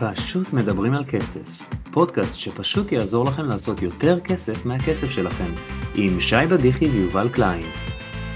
[0.00, 1.68] פשוט מדברים על כסף.
[1.92, 5.52] פודקאסט שפשוט יעזור לכם לעשות יותר כסף מהכסף שלכם.
[5.94, 7.62] עם שי בדיחי ויובל קליין.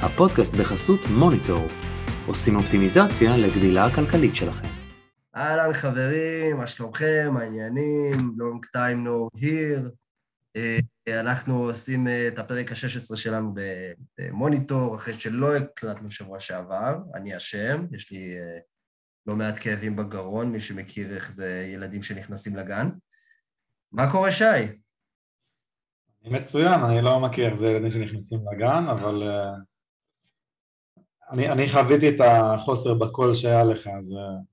[0.00, 1.66] הפודקאסט בחסות מוניטור.
[2.26, 4.68] עושים אופטימיזציה לגדילה הכלכלית שלכם.
[5.36, 7.32] אהלן חברים, מה שלומכם?
[7.38, 8.14] העניינים?
[8.14, 9.90] long time no here.
[10.56, 10.78] אה,
[11.20, 13.54] אנחנו עושים אה, את הפרק ה-16 שלנו
[14.18, 18.58] במוניטור, אחרי שלא הקלטנו שבוע שעבר, אני אשם, יש לי אה,
[19.26, 22.90] לא מעט כאבים בגרון, מי שמכיר איך זה ילדים שנכנסים לגן.
[23.92, 24.44] מה קורה, שי?
[26.24, 29.60] אני מצוין, אני לא מכיר איך זה ילדים שנכנסים לגן, אבל uh,
[31.30, 34.44] אני, אני חוויתי את החוסר בקול שהיה לך, אז uh,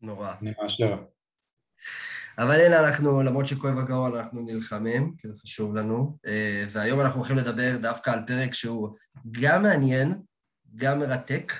[0.00, 0.32] נורא.
[0.42, 0.96] אני מאשר.
[2.38, 6.28] אבל הנה אנחנו, למרות שכואב הגרון, אנחנו נלחמים, כי זה חשוב לנו, uh,
[6.72, 8.96] והיום אנחנו הולכים לדבר דווקא על פרק שהוא
[9.30, 10.22] גם מעניין,
[10.74, 11.52] גם מרתק,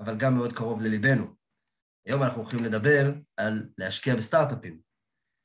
[0.00, 1.41] אבל גם מאוד קרוב לליבנו.
[2.06, 4.78] היום אנחנו הולכים לדבר על להשקיע בסטארט-אפים,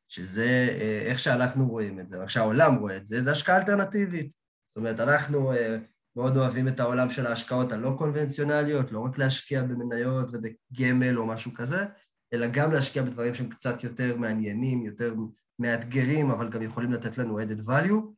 [0.07, 4.33] שזה אה, איך שאנחנו רואים את זה, איך שהעולם רואה את זה, זה השקעה אלטרנטיבית.
[4.69, 5.77] זאת אומרת, אנחנו אה,
[6.15, 11.53] מאוד אוהבים את העולם של ההשקעות הלא קונבנציונליות, לא רק להשקיע במניות ובגמל או משהו
[11.53, 11.85] כזה,
[12.33, 15.15] אלא גם להשקיע בדברים שהם קצת יותר מעניינים, יותר
[15.59, 18.13] מאתגרים, אבל גם יכולים לתת לנו added value,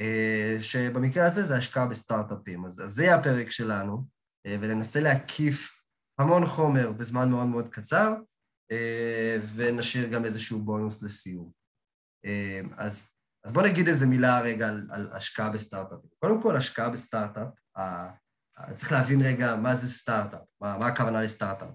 [0.00, 2.66] אה, שבמקרה הזה זה השקעה בסטארט-אפים.
[2.66, 4.04] אז, זה הפרק שלנו,
[4.48, 5.81] וננסה להקיף
[6.22, 8.14] המון חומר בזמן מאוד מאוד קצר,
[8.72, 11.50] אה, ונשאיר גם איזשהו בונוס לסיום.
[12.24, 13.08] אה, אז,
[13.44, 15.98] אז בואו נגיד איזה מילה רגע על, על השקעה בסטארט-אפ.
[16.18, 17.48] קודם כל, השקעה בסטארט-אפ,
[18.74, 21.68] צריך להבין רגע מה זה סטארט-אפ, מה, מה הכוונה לסטארט-אפ.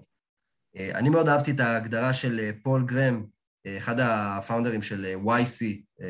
[0.76, 3.26] אה, אני מאוד אהבתי את ההגדרה של פול גרהם,
[3.78, 5.64] אחד ה founders של YC,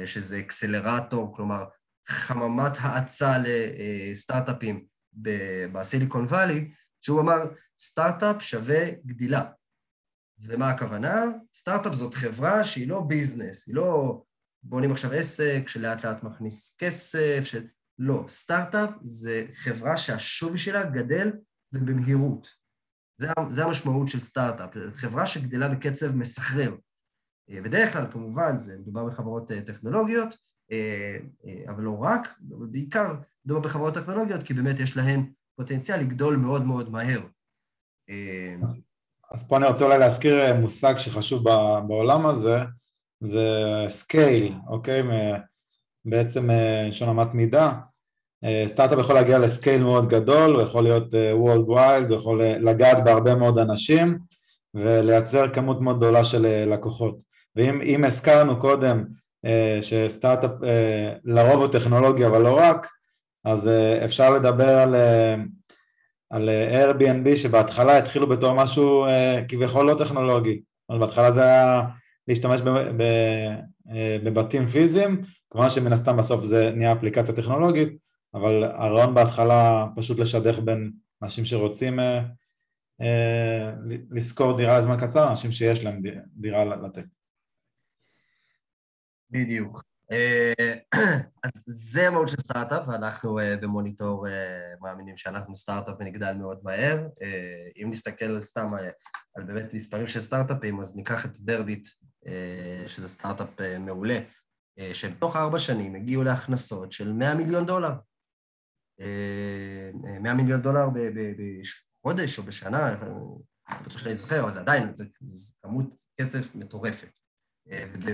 [0.06, 1.64] שזה accelerator, כלומר,
[2.09, 4.86] חממת האצה לסטארט-אפים
[5.72, 6.70] בסיליקון וואלי,
[7.01, 7.39] שהוא אמר,
[7.79, 9.45] סטארט-אפ שווה גדילה.
[10.41, 11.25] ומה הכוונה?
[11.55, 14.23] סטארט-אפ זאת חברה שהיא לא business, היא לא
[14.63, 17.67] בונים עכשיו עסק שלאט לאט מכניס כסף, של...
[17.99, 21.33] לא, סטארט-אפ זה חברה שהשווי שלה גדל
[21.72, 22.49] ובמהירות.
[23.21, 26.75] זה, זה המשמעות של סטארט-אפ, חברה שגדלה בקצב מסחרר.
[27.51, 30.37] אה, בדרך כלל, כמובן, זה מדובר בחברות אה, טכנולוגיות,
[30.72, 31.19] אה,
[31.69, 33.15] אבל לא רק, בעיקר
[33.45, 37.21] מדובר בחברות טכנולוגיות, כי באמת יש להן פוטנציאל לגדול מאוד מאוד מהר.
[38.63, 38.83] אז,
[39.31, 41.45] אז פה אני רוצה אולי להזכיר מושג שחשוב
[41.89, 42.59] בעולם הזה,
[43.21, 43.51] זה
[43.89, 45.03] scale, אוקיי?
[46.05, 46.51] בעצם
[46.89, 47.73] לשון אמת מידה.
[48.67, 53.05] סטארט-אפ יכול להגיע ל scale מאוד גדול, הוא יכול להיות וולד ווילד, הוא יכול לגעת
[53.05, 54.19] בהרבה מאוד אנשים
[54.75, 57.19] ולייצר כמות מאוד גדולה של לקוחות.
[57.57, 59.05] ואם הזכרנו קודם
[59.81, 60.51] שסטארט-אפ
[61.25, 62.87] לרוב הוא טכנולוגיה אבל לא רק,
[63.53, 65.34] אז אה, אפשר לדבר על, אה,
[66.31, 69.06] על אה, Airbnb שבהתחלה התחילו בתור משהו
[69.48, 71.82] כביכול לא טכנולוגי, אבל בהתחלה זה היה
[72.28, 72.60] להשתמש
[74.25, 77.88] בבתים פיזיים, כמובן שמן הסתם בסוף זה נהיה אפליקציה טכנולוגית,
[78.34, 80.92] אבל הרעיון בהתחלה פשוט לשדך בין
[81.22, 81.98] אנשים שרוצים
[84.10, 86.03] לשכור דירה לזמן קצר, אנשים שיש להם
[86.36, 87.04] דירה לתת.
[89.30, 89.88] בדיוק.
[90.13, 90.75] אה,
[91.45, 97.07] אז זה המהות של סטארט-אפ, ואנחנו אה, במוניטור אה, מאמינים שאנחנו סטארט-אפ ונגדל מאוד מהר.
[97.83, 98.69] אם נסתכל סתם
[99.37, 101.89] על באמת מספרים של סטארט-אפים, אז ניקח את ברביט,
[102.87, 103.49] שזה סטארט-אפ
[103.81, 104.19] מעולה,
[104.93, 107.93] שבתוך ארבע שנים הגיעו להכנסות של 100 מיליון דולר.
[110.21, 112.95] 100 מיליון דולר בחודש או בשנה,
[113.69, 115.05] אני לא זוכר, אבל זה עדיין, זו
[115.63, 117.19] כמות כסף מטורפת.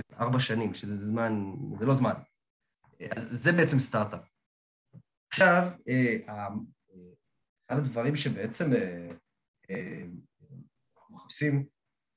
[0.09, 2.13] בארבע שנים, שזה זמן, זה לא זמן.
[3.15, 4.19] אז זה בעצם סטארט-אפ.
[5.29, 6.47] עכשיו, אה, אה,
[7.69, 10.03] אחד הדברים שבעצם אה,
[10.97, 11.65] אנחנו מחפשים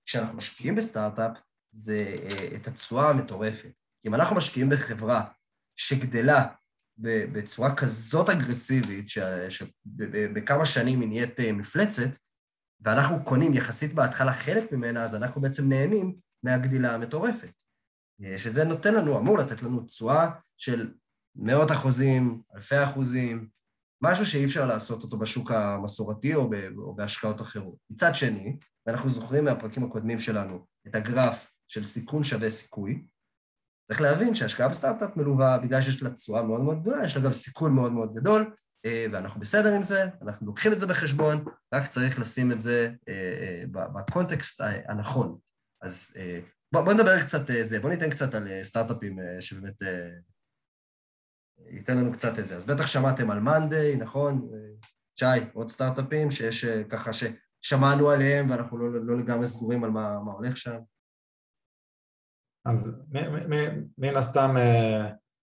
[0.06, 1.38] כשאנחנו משקיעים בסטארט-אפ,
[1.72, 2.16] זה
[2.56, 3.80] את התשואה המטורפת.
[4.06, 5.28] אם אנחנו משקיעים בחברה
[5.76, 6.54] שגדלה
[7.32, 9.06] בצורה כזאת אגרסיבית,
[9.48, 12.16] שבכמה שנים היא נהיית מפלצת,
[12.80, 17.62] ואנחנו קונים יחסית בהתחלה חלק ממנה, אז אנחנו בעצם נהנים מהגדילה המטורפת.
[18.24, 20.94] אה, שזה נותן לנו, אמור לתת לנו תשואה של
[21.36, 23.48] מאות אחוזים, אלפי אחוזים,
[24.02, 27.76] משהו שאי אפשר לעשות אותו בשוק המסורתי או, או בהשקעות אחרות.
[27.90, 28.56] מצד שני,
[28.86, 33.04] ואנחנו זוכרים מהפרקים הקודמים שלנו את הגרף של סיכון שווה סיכוי,
[33.88, 37.32] צריך להבין שהשקעה בסטארט-אפ מלווה, בגלל שיש לה תשואה מאוד מאוד גדולה, יש לה גם
[37.32, 38.54] סיכון מאוד מאוד גדול,
[38.84, 41.44] אה, ואנחנו בסדר עם זה, אנחנו לוקחים את זה בחשבון,
[41.74, 45.38] רק צריך לשים את זה אה, בקונטקסט הנכון.
[45.82, 46.40] אז אה,
[46.72, 49.82] בוא, בוא נדבר קצת אה, זה, בוא ניתן קצת על אה, סטארט-אפים שבאמת
[51.70, 52.56] ייתן לנו קצת איזה.
[52.56, 54.48] אז בטח שמעתם על מאנדיי, נכון?
[55.16, 60.32] שי, עוד סטארט-אפים שיש ככה ששמענו עליהם ואנחנו לא, לא לגמרי סגורים על מה, מה
[60.32, 60.78] הולך שם.
[62.64, 62.92] אז
[63.98, 64.54] מן הסתם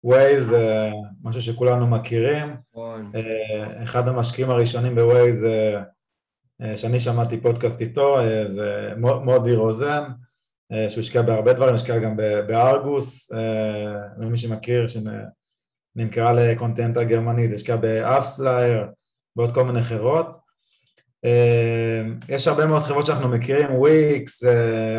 [0.04, 0.90] ווייז זה
[1.24, 2.58] משהו שכולנו מכירים.
[2.72, 3.12] נכון.
[3.84, 5.46] אחד המשקיעים הראשונים בווייז
[6.76, 8.18] שאני שמעתי פודקאסט איתו
[8.48, 10.04] זה עדי רוזן,
[10.88, 12.18] שהוא השקיע בהרבה דברים, השקיע גם
[12.48, 13.32] בארגוס,
[14.18, 18.88] למי שמכיר, שנמכרה לקונטיננטל הגרמנית, השקיע באפספלייר,
[19.36, 20.40] ועוד כל מיני חברות.
[22.30, 24.44] יש הרבה מאוד חברות שאנחנו מכירים, וויקס,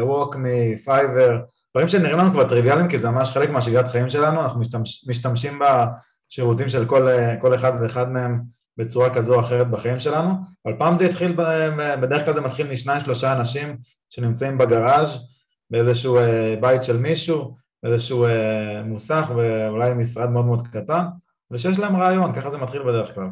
[0.01, 1.41] ווקמי, פייבר,
[1.75, 5.59] דברים שנראים לנו כבר טריוויאליים כי זה ממש חלק מהשגרת חיים שלנו, אנחנו משתמש, משתמשים
[5.59, 7.09] בשירותים של כל,
[7.41, 8.41] כל אחד ואחד מהם
[8.81, 10.35] בצורה כזו או אחרת בחיים שלנו,
[10.67, 11.37] אבל פעם זה התחיל,
[12.01, 13.77] בדרך כלל זה מתחיל משניים שלושה אנשים
[14.11, 15.17] שנמצאים בגראז'
[15.71, 16.19] באיזשהו
[16.61, 18.27] בית של מישהו, באיזשהו
[18.85, 21.05] מוסך ואולי משרד מאוד מאוד קטן,
[21.51, 23.29] ושיש להם רעיון, ככה זה מתחיל בדרך כלל.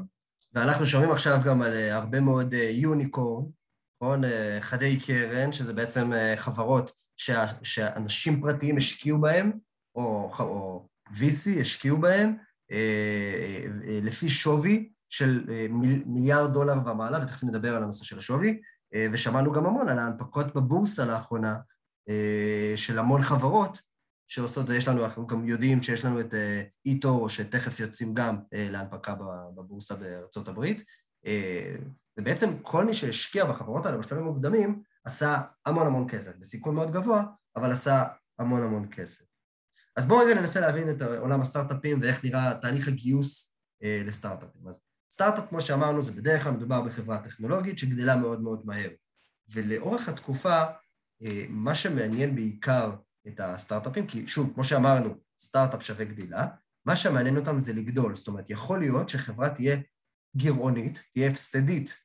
[0.54, 3.44] ואנחנו שומעים עכשיו גם על הרבה מאוד יוניקורן,
[4.02, 4.22] נכון?
[4.60, 9.52] חדי קרן, שזה בעצם חברות שה, שאנשים פרטיים השקיעו בהם,
[9.94, 12.36] או, או VC השקיעו בהם,
[12.72, 18.18] אה, אה, לפי שווי של אה, מיל, מיליארד דולר ומעלה, ותכף נדבר על הנושא של
[18.18, 18.60] השווי,
[18.94, 21.56] אה, ושמענו גם המון על ההנפקות בבורסה לאחרונה
[22.08, 23.82] אה, של המון חברות
[24.30, 26.34] שעושות, ויש לנו, אנחנו גם יודעים שיש לנו את
[26.86, 29.14] איטו, שתכף יוצאים גם להנפקה
[29.54, 30.82] בבורסה בארצות הברית,
[32.18, 37.24] ובעצם כל מי שהשקיע בחברות האלה בשלבים מוקדמים, עשה המון המון כסף, בסיכון מאוד גבוה,
[37.56, 38.04] אבל עשה
[38.38, 39.24] המון המון כסף.
[39.96, 44.68] אז בואו רגע ננסה להבין את עולם הסטארט-אפים ואיך נראה תהליך הגיוס לסטארט-אפים.
[44.68, 48.90] אז סטארט-אפ, כמו שאמרנו, זה בדרך כלל מדובר בחברה טכנולוגית שגדלה מאוד מאוד מהר.
[49.50, 50.62] ולאורך התקופה,
[51.22, 52.92] אה, מה שמעניין בעיקר
[53.28, 56.46] את הסטארט-אפים, כי שוב, כמו שאמרנו, סטארט-אפ שווה גדילה,
[56.86, 58.16] מה שמעניין אותם זה לגדול.
[58.16, 59.76] זאת אומרת, יכול להיות שחברה תהיה
[60.36, 61.98] גירעונית, תהיה הפסדית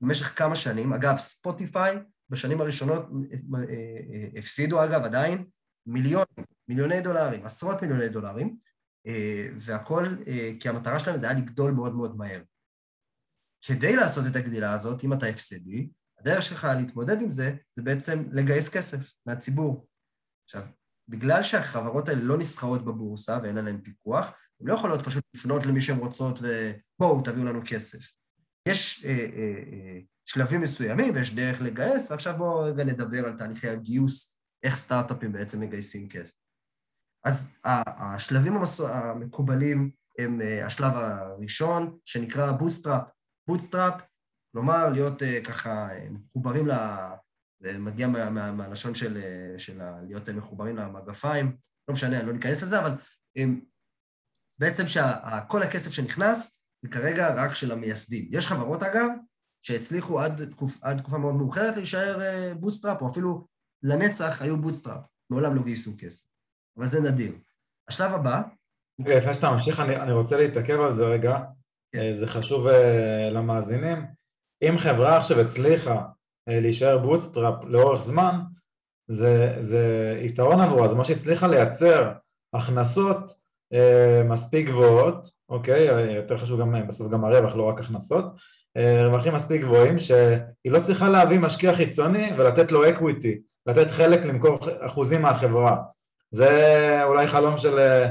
[0.00, 0.92] במשך כמה שנים.
[0.92, 1.98] אגב, ספוטיפיי
[2.30, 3.08] בשנים הראשונות
[3.54, 5.44] אה, אה, הפסידו אגב עדיין
[5.86, 8.56] מיליונים, מיליוני דולרים, עשרות מיליוני דולרים,
[9.60, 10.16] והכל
[10.60, 12.40] כי המטרה שלהם זה היה לגדול מאוד מאוד מהר.
[13.66, 15.88] כדי לעשות את הגדילה הזאת, אם אתה הפסדי,
[16.20, 19.86] הדרך שלך להתמודד עם זה, זה בעצם לגייס כסף מהציבור.
[20.44, 20.62] עכשיו,
[21.08, 25.80] בגלל שהחברות האלה לא נסחרות בבורסה ואין עליהן פיקוח, הן לא יכולות פשוט לפנות למי
[25.80, 27.98] שהן רוצות ובואו, תביאו לנו כסף.
[28.68, 33.68] יש אה, אה, אה, שלבים מסוימים ויש דרך לגייס, ועכשיו בואו רגע נדבר על תהליכי
[33.68, 36.43] הגיוס, איך סטארט-אפים בעצם מגייסים כסף.
[37.24, 38.52] אז השלבים
[38.88, 43.02] המקובלים הם אה, השלב הראשון, שנקרא bootstrap.
[43.48, 44.02] bootstrap,
[44.52, 46.72] כלומר להיות אה, ככה מחוברים ל...
[47.60, 51.56] זה מגיע מה, מה, מהלשון של, אה, של להיות מחוברים למגפיים,
[51.88, 52.92] לא משנה, אני לא ניכנס לזה, אבל
[54.58, 58.28] בעצם שכל הכסף שנכנס זה כרגע רק של המייסדים.
[58.30, 59.08] יש חברות, אגב,
[59.62, 62.18] שהצליחו עד, תקופ, עד תקופה מאוד מאוחרת להישאר
[62.54, 63.46] bootstrap, או אפילו
[63.82, 65.00] לנצח היו bootstrap,
[65.30, 66.24] מעולם לא גייסו כסף,
[66.76, 67.32] אבל זה נדיר.
[67.88, 68.42] השלב הבא...
[68.98, 71.38] לפני שאתה ממשיך, אני, אני רוצה להתעכב על זה רגע,
[71.92, 71.98] כן.
[71.98, 72.70] אה, זה חשוב uh,
[73.30, 74.06] למאזינים.
[74.62, 78.40] אם חברה עכשיו הצליחה uh, להישאר bootstrap לאורך זמן,
[79.10, 82.12] זה, זה יתרון עבורה, זה מה שהצליחה לייצר
[82.54, 83.30] הכנסות
[83.74, 86.14] uh, מספיק גבוהות, אוקיי?
[86.16, 88.24] יותר חשוב גם בסוף גם הרווח, לא רק הכנסות,
[89.04, 94.58] רווחים מספיק גבוהים שהיא לא צריכה להביא משקיע חיצוני ולתת לו equity, לתת חלק למכור
[94.86, 95.76] אחוזים מהחברה.
[96.34, 98.10] זה אולי חלום של אה,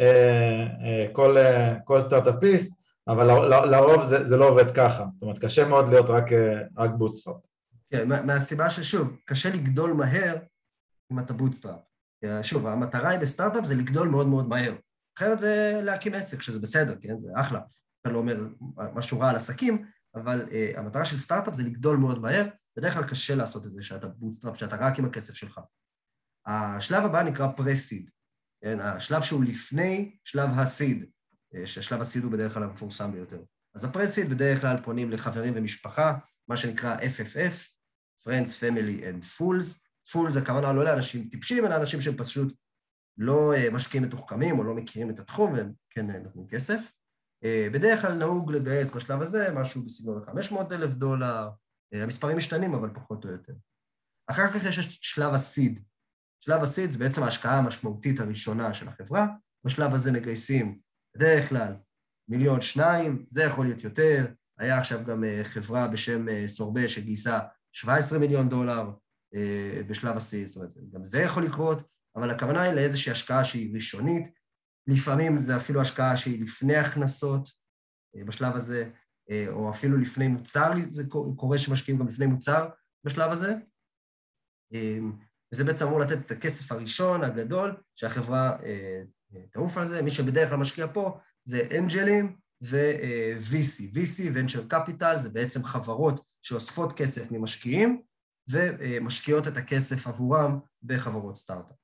[0.00, 3.26] אה, כל, אה, כל סטארט-אפיסט, אבל
[3.70, 6.24] לרוב זה, זה לא עובד ככה, זאת אומרת קשה מאוד להיות רק,
[6.78, 7.36] רק bootstrap.
[7.90, 10.36] כן, מהסיבה ששוב, קשה לגדול מהר
[11.12, 11.80] אם אתה bootstrap.
[12.42, 14.72] שוב, המטרה היא בסטארט-אפ זה לגדול מאוד מאוד מהר.
[15.18, 17.18] אחרת זה להקים עסק, שזה בסדר, כן?
[17.18, 17.60] זה אחלה.
[18.00, 18.36] אתה לא אומר
[18.94, 19.84] משהו רע על עסקים,
[20.14, 22.46] אבל uh, המטרה של סטארט-אפ זה לגדול מאוד מהר,
[22.76, 25.60] בדרך כלל קשה לעשות את זה שאתה bootstrap, שאתה רק עם הכסף שלך.
[26.46, 28.10] השלב הבא נקרא pre-seed,
[28.62, 28.80] כן?
[28.80, 31.10] השלב שהוא לפני שלב ה seed,
[31.54, 33.42] אה, ששלב ה seed הוא בדרך כלל המפורסם ביותר.
[33.74, 36.18] אז ה pre-seed בדרך כלל פונים לחברים ומשפחה,
[36.48, 37.68] מה שנקרא FFF,
[38.22, 39.80] Friends, Family and Fools.
[40.12, 42.54] Fools זה כוונה לא לאנשים טיפשים, אלא אנשים שהם פשוט
[43.18, 46.92] לא אה, משקיעים מתוחכמים או לא מכירים את התחום, והם כן נותנים כסף.
[47.44, 51.48] אה, בדרך כלל נהוג לגייס בשלב הזה משהו בסגנון 500 אלף דולר,
[51.94, 53.52] אה, המספרים משתנים אבל פחות או יותר.
[54.30, 55.80] אחר כך יש את שלב הסיד.
[56.44, 59.26] שלב הסיד זה בעצם ההשקעה המשמעותית הראשונה של החברה,
[59.64, 60.78] בשלב הזה מגייסים
[61.16, 61.74] בדרך כלל
[62.28, 64.26] מיליון שניים, זה יכול להיות יותר,
[64.58, 67.38] היה עכשיו גם אה, חברה בשם סורבה שגייסה
[67.72, 68.90] 17 מיליון דולר
[69.88, 71.82] בשלב הסיד, זאת אומרת, גם זה יכול לקרות,
[72.16, 74.28] אבל הכוונה היא לאיזושהי השקעה שהיא ראשונית,
[74.86, 77.48] לפעמים זה אפילו השקעה שהיא לפני הכנסות
[78.16, 78.90] אה, בשלב הזה,
[79.30, 81.04] אה, או אפילו לפני מוצר, זה
[81.36, 82.68] קורה שמשקיעים גם לפני מוצר
[83.04, 83.54] בשלב הזה.
[85.50, 89.02] אה, וזה בעצם אמור לתת את הכסף הראשון, הגדול, שהחברה אה,
[89.52, 90.02] תעוף על זה.
[90.02, 93.96] מי שבדרך כלל משקיע פה זה אנג'לים ו-VC.
[93.96, 98.02] VC, Venture Capital, זה בעצם חברות שאוספות כסף ממשקיעים
[98.50, 101.76] ומשקיעות את הכסף עבורם בחברות סטארט-אפ.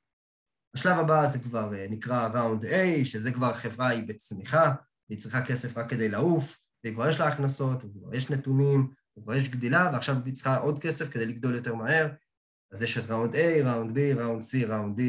[0.74, 4.74] השלב הבא זה כבר נקרא ראונד A, שזה כבר חברה היא בצמיחה,
[5.08, 9.48] והיא צריכה כסף רק כדי לעוף, וכבר יש לה הכנסות, וכבר יש נתונים, וכבר יש
[9.48, 12.08] גדילה, ועכשיו היא צריכה עוד כסף כדי לגדול יותר מהר.
[12.72, 15.02] אז יש את ראונד A, ראונד B, ראונד C, ראונד D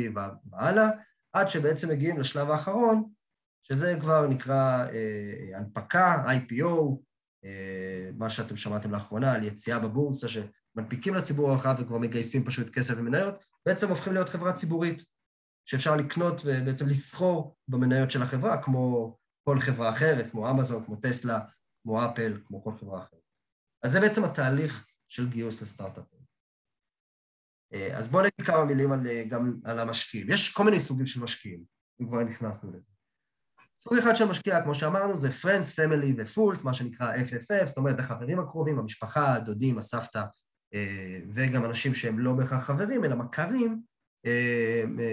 [0.51, 0.89] והלאה,
[1.33, 3.09] עד שבעצם מגיעים לשלב האחרון,
[3.63, 6.97] שזה כבר נקרא אה, הנפקה, IPO,
[7.45, 12.93] אה, מה שאתם שמעתם לאחרונה על יציאה בבורסה, שמנפיקים לציבור הרחב וכבר מגייסים פשוט כסף
[12.97, 15.03] ומניות, בעצם הופכים להיות חברה ציבורית,
[15.65, 21.39] שאפשר לקנות ובעצם לסחור במניות של החברה, כמו כל חברה אחרת, כמו אמזון, כמו טסלה,
[21.83, 23.19] כמו אפל, כמו כל חברה אחרת.
[23.83, 26.16] אז זה בעצם התהליך של גיוס לסטארט-אפים.
[27.73, 30.27] אה, אז בואו נגיד כמה מילים על, אה, גם על המשקיעים.
[30.29, 31.63] יש כל מיני סוגים של משקיעים,
[32.01, 32.91] אם כבר נכנסנו לזה.
[33.79, 37.99] סוג אחד של משקיע, כמו שאמרנו, זה Friends, Family ו-Fools, מה שנקרא FFF, זאת אומרת,
[37.99, 40.23] החברים הקרובים, המשפחה, הדודים, הסבתא,
[40.73, 43.81] אה, וגם אנשים שהם לא בהכרח חברים, אלא מכרים,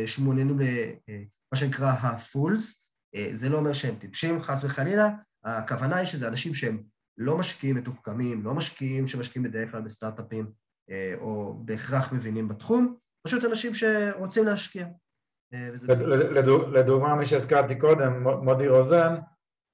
[0.07, 2.85] שמעוניינים למה שנקרא ה-Fools,
[3.33, 5.09] זה לא אומר שהם טיפשים, חס וחלילה,
[5.45, 6.83] הכוונה היא שזה אנשים שהם
[7.19, 10.47] לא משקיעים מתוחכמים, לא משקיעים שמשקיעים בדרך כלל בסטארט-אפים,
[11.21, 14.87] או בהכרח מבינים בתחום, פשוט אנשים שרוצים להשקיע.
[15.55, 15.69] אה,
[16.73, 19.15] לדוגמה, מי שהזכרתי קודם, מודי רוזן,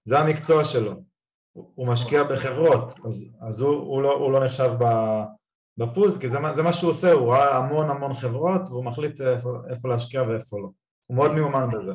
[0.08, 0.92] זה המקצוע שלו.
[1.52, 2.98] הוא משקיע בחברות,
[3.40, 4.70] אז, הוא, לא, הוא לא נחשב
[5.78, 9.20] בפוז, כי זה, זה מה שהוא עושה, הוא ראה המון המון חברות והוא מחליט
[9.70, 10.70] איפה להשקיע ואיפה לא.
[11.06, 11.92] הוא מאוד מיומן בזה.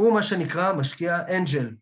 [0.00, 1.74] הוא מה שנקרא משקיע אנג'ל.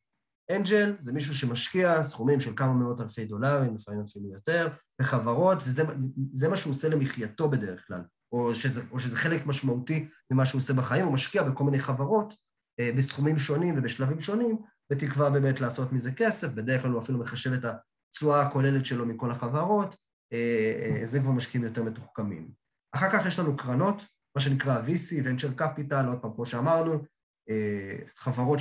[0.50, 4.68] אנג'ל זה מישהו שמשקיע סכומים של כמה מאות אלפי דולרים, לפעמים אפילו יותר,
[5.00, 8.02] בחברות, וזה מה שהוא עושה למחייתו בדרך כלל,
[8.32, 12.34] או שזה, או שזה חלק משמעותי ממה שהוא עושה בחיים, הוא משקיע בכל מיני חברות
[12.80, 14.58] אה, בסכומים שונים ובשלבים שונים,
[14.92, 19.30] בתקווה באמת לעשות מזה כסף, בדרך כלל הוא אפילו מחשב את התשואה הכוללת שלו מכל
[19.30, 19.96] החברות,
[20.32, 22.50] אה, אה, זה כבר משקיעים יותר מתוחכמים.
[22.92, 27.04] אחר כך יש לנו קרנות, מה שנקרא VC, Venture Capital, עוד פעם, כמו שאמרנו,
[27.50, 28.58] אה, חברות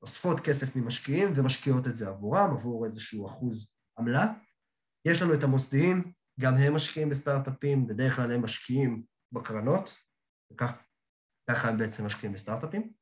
[0.00, 4.32] שאוספות כסף ממשקיעים ומשקיעות את זה עבורם, עבור איזשהו אחוז עמלה.
[5.08, 9.02] יש לנו את המוסדיים, גם הם משקיעים בסטארט-אפים, בדרך כלל הם משקיעים
[9.32, 9.98] בקרנות,
[10.52, 12.92] וככה בעצם משקיעים בסטארט-אפים.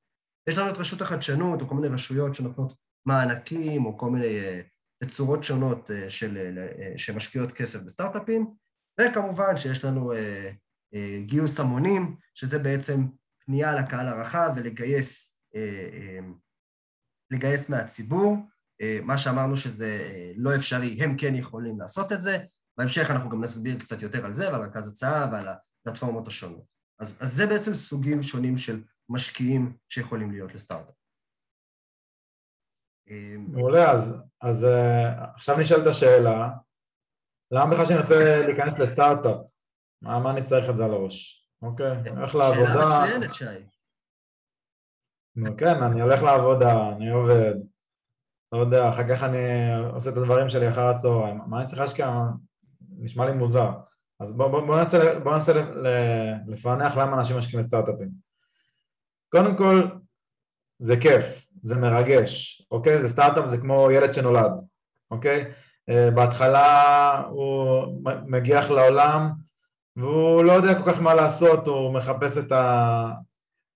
[0.48, 2.72] יש לנו את רשות החדשנות, או כל מיני רשויות שנותנות
[3.06, 4.60] מענקים, או כל מיני אה,
[5.04, 6.58] תצורות שונות אה, של,
[6.96, 8.54] שמשקיעות כסף בסטארט-אפים,
[9.00, 10.12] וכמובן שיש לנו
[11.26, 12.94] גיוס המונים, שזה בעצם
[13.48, 16.18] פנייה לקהל הרחב ולגייס אה, אה,
[17.30, 18.36] לגייס מהציבור.
[18.80, 22.38] אה, מה שאמרנו שזה לא אפשרי, הם כן יכולים לעשות את זה.
[22.78, 26.64] בהמשך אנחנו גם נסביר קצת יותר על זה ועל רכז הצעה ועל הפלטפורמות השונות.
[26.98, 30.94] אז, אז זה בעצם סוגים שונים של משקיעים שיכולים להיות לסטארט-אפ.
[33.38, 34.66] מעולה, אז, אז
[35.34, 36.50] עכשיו נשאלת השאלה,
[37.50, 39.36] למה בכלל שאני רוצה להיכנס לסטארט-אפ?
[40.02, 41.48] מה, מה אני צריך את זה על הראש?
[41.62, 42.66] אוקיי, הולך לעבודה.
[42.66, 43.77] שאלה מצוינת, שי.
[45.58, 47.54] כן, אני הולך לעבודה, אני עובד,
[48.52, 49.38] לא יודע, אחר כך אני
[49.92, 52.20] עושה את הדברים שלי אחר הצהריים, מה אני צריך להשקיע?
[52.98, 53.70] נשמע לי מוזר.
[54.20, 55.52] אז בואו בוא, בוא ננסה, בוא ננסה
[56.46, 58.08] לפענח למה אנשים משקיעים בסטארט-אפים.
[59.32, 59.82] קודם כל,
[60.78, 63.02] זה כיף, זה מרגש, אוקיי?
[63.02, 64.52] זה סטארט-אפ, זה כמו ילד שנולד,
[65.10, 65.52] אוקיי?
[65.88, 67.84] אה, בהתחלה הוא
[68.26, 69.30] מגיח לעולם,
[69.96, 72.52] והוא לא יודע כל כך מה לעשות, הוא מחפש את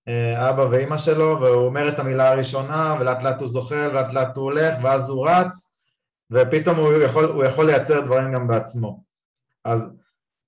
[0.07, 4.43] האבא ואימא שלו, והוא אומר את המילה הראשונה, ולאט לאט הוא זוכר, ולאט לאט הוא
[4.43, 5.73] הולך, ואז הוא רץ,
[6.31, 9.03] ופתאום הוא יכול, הוא יכול לייצר דברים גם בעצמו.
[9.65, 9.91] אז,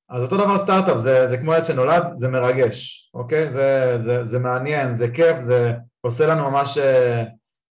[0.09, 3.51] אז אותו דבר סטארט-אפ, זה, זה כמו ילד שנולד, זה מרגש, אוקיי?
[3.51, 7.23] זה, זה, זה מעניין, זה כיף, זה עושה לנו ממש אה,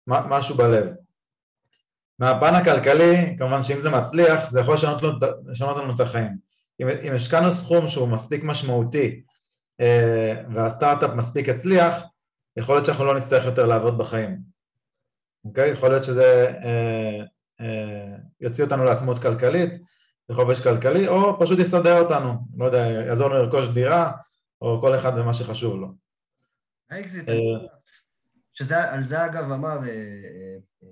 [0.08, 0.88] משהו בלב.
[2.20, 5.14] מהפן הכלכלי, כמובן שאם זה מצליח, זה יכול לשנות לנו,
[5.48, 6.38] לשנות לנו את החיים.
[6.82, 9.31] אם, אם השקענו סכום שהוא מספיק משמעותי אה,
[10.54, 12.04] והסטארט-אפ מספיק הצליח,
[12.58, 14.42] יכול להיות שאנחנו לא נצטרך יותר לעבוד בחיים,
[15.46, 15.70] אוקיי?
[15.70, 17.24] יכול להיות שזה אה,
[17.62, 19.72] אה, יוציא אותנו לעצמאות כלכלית,
[20.30, 24.12] לחופש כלכלי, או פשוט יסדר אותנו, לא יודע, יעזור לנו לרכוש דירה,
[24.62, 25.88] או כל אחד במה שחשוב לו.
[26.90, 27.36] האקזיט, אה,
[28.54, 29.90] שעל זה אגב אמר אה,
[30.84, 30.88] אה,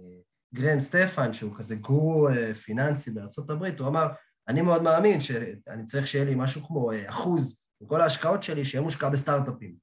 [0.53, 2.27] גרם סטפן, שהוא כזה גורו
[2.63, 4.08] פיננסי בארצות הברית, הוא אמר,
[4.48, 8.84] אני מאוד מאמין שאני צריך שיהיה לי משהו כמו אה, אחוז מכל ההשקעות שלי שיהיה
[8.84, 9.76] מושקע בסטארט-אפים.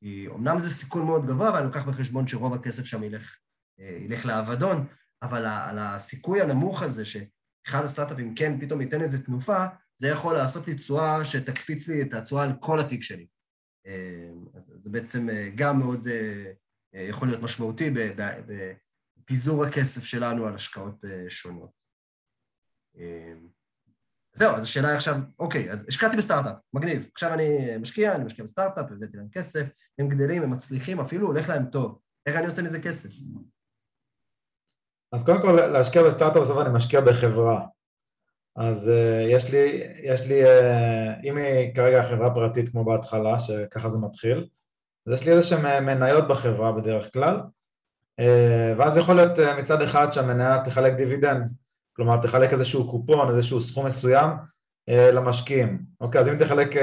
[0.00, 3.38] כי אמנם זה סיכון מאוד גבוה, ואני לוקח בחשבון שרוב הכסף שם ילך,
[3.80, 4.86] אה, ילך לאבדון,
[5.22, 9.64] אבל על הסיכוי הנמוך הזה שאחד הסטארט-אפים כן פתאום ייתן איזה תנופה,
[9.96, 13.26] זה יכול לעשות לי תשואה שתקפיץ לי את התשואה על כל התיק שלי.
[14.54, 16.06] אז זה בעצם גם מאוד
[16.92, 17.90] יכול להיות משמעותי
[19.16, 21.70] בפיזור הכסף שלנו על השקעות שונות.
[24.34, 27.06] זהו, אז השאלה היא עכשיו, אוקיי, אז השקעתי בסטארט-אפ, מגניב.
[27.12, 29.66] עכשיו אני משקיע, אני משקיע בסטארט-אפ, הבאתי להם כסף,
[29.98, 31.98] הם גדלים, הם מצליחים, אפילו הולך להם טוב.
[32.26, 33.08] איך אני עושה מזה כסף?
[35.12, 37.66] אז קודם כל, להשקיע בסטארט-אפ בסוף אני משקיע בחברה.
[38.56, 43.88] אז uh, יש לי, יש לי, uh, אם היא כרגע חברה פרטית כמו בהתחלה, שככה
[43.88, 44.48] זה מתחיל,
[45.06, 47.36] אז יש לי איזה שהן מניות בחברה בדרך כלל,
[48.20, 48.24] uh,
[48.78, 51.50] ואז יכול להיות uh, מצד אחד שהמניה תחלק דיבידנד,
[51.96, 55.82] כלומר תחלק איזשהו קופון, איזשהו סכום מסוים uh, למשקיעים.
[56.00, 56.78] אוקיי, אז אם תחלק uh,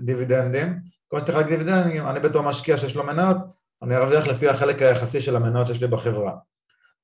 [0.00, 0.78] דיבידנדים,
[1.10, 3.36] כמו שתחלק דיבידנדים, אני בתור משקיע שיש לו מניות,
[3.82, 6.32] אני ארוויח לפי החלק היחסי של המניות שיש לי בחברה.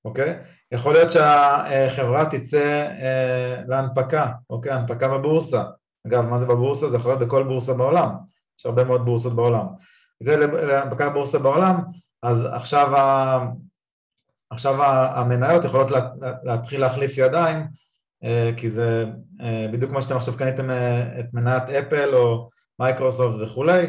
[0.05, 0.39] אוקיי?
[0.73, 4.73] יכול להיות שהחברה תצא אה, להנפקה, אוקיי?
[4.73, 5.63] הנפקה בבורסה.
[6.07, 6.91] אגב, מה זה בבורסה?
[6.91, 8.11] זה יכול להיות בכל בורסה בעולם.
[8.59, 9.67] יש הרבה מאוד בורסות בעולם.
[10.23, 11.81] זה להנפקה בבורסה בעולם,
[12.23, 12.93] אז עכשיו.
[14.55, 15.91] עכשיו המניות יכולות
[16.45, 17.67] להתחיל להחליף ידיים,
[18.25, 19.05] אה, כי זה
[19.41, 20.71] אה, בדיוק כמו שאתם עכשיו קניתם
[21.21, 23.87] את מניית אפל או מייקרוסופט וכולי,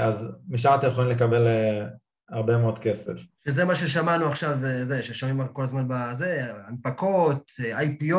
[0.00, 1.46] אז משם אתם יכולים לקבל
[2.32, 3.12] הרבה מאוד כסף.
[3.44, 8.16] שזה מה ששמענו עכשיו, זה, ששומעים כל הזמן בזה, הנפקות, IPO,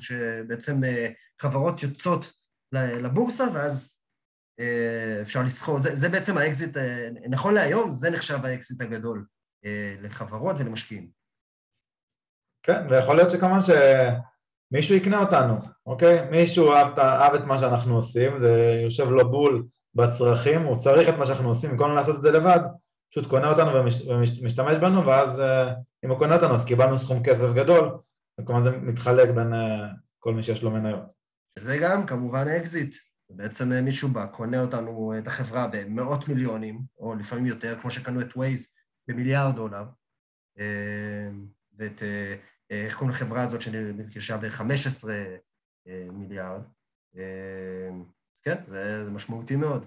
[0.00, 1.10] שבעצם אה,
[1.40, 2.32] חברות יוצאות
[2.72, 3.98] לבורסה, ואז
[4.60, 9.24] אה, אפשר לסחור, זה, זה בעצם האקזיט, אה, נכון להיום, זה נחשב האקזיט הגדול
[10.00, 11.08] לחברות ולמשקיעים.
[12.62, 15.54] כן, ויכול להיות שכמובן שמישהו יקנה אותנו,
[15.86, 16.30] אוקיי?
[16.30, 21.14] מישהו אהב, אהב את מה שאנחנו עושים, זה יושב לו בול בצרכים, הוא צריך את
[21.14, 22.60] מה שאנחנו עושים, במקום לעשות את זה לבד,
[23.10, 23.70] פשוט קונה אותנו
[24.08, 25.72] ומשתמש בנו, ואז אה,
[26.04, 27.98] אם הוא קונה אותנו אז קיבלנו סכום כסף גדול,
[28.40, 29.88] וכמובן זה מתחלק בין אה,
[30.18, 31.12] כל מי שיש לו מניות.
[31.58, 32.94] זה גם כמובן אקזיט.
[33.30, 38.20] בעצם אה, מישהו בא, קונה אותנו, את החברה במאות מיליונים, או לפעמים יותר, כמו שקנו
[38.20, 38.68] את וייז
[39.12, 39.84] במיליארד דולר,
[41.78, 42.02] ואת,
[42.70, 45.08] איך קוראים לחברה הזאת שנרכשה ב-15
[46.12, 46.62] מיליארד.
[48.34, 49.86] אז כן, זה, זה משמעותי מאוד.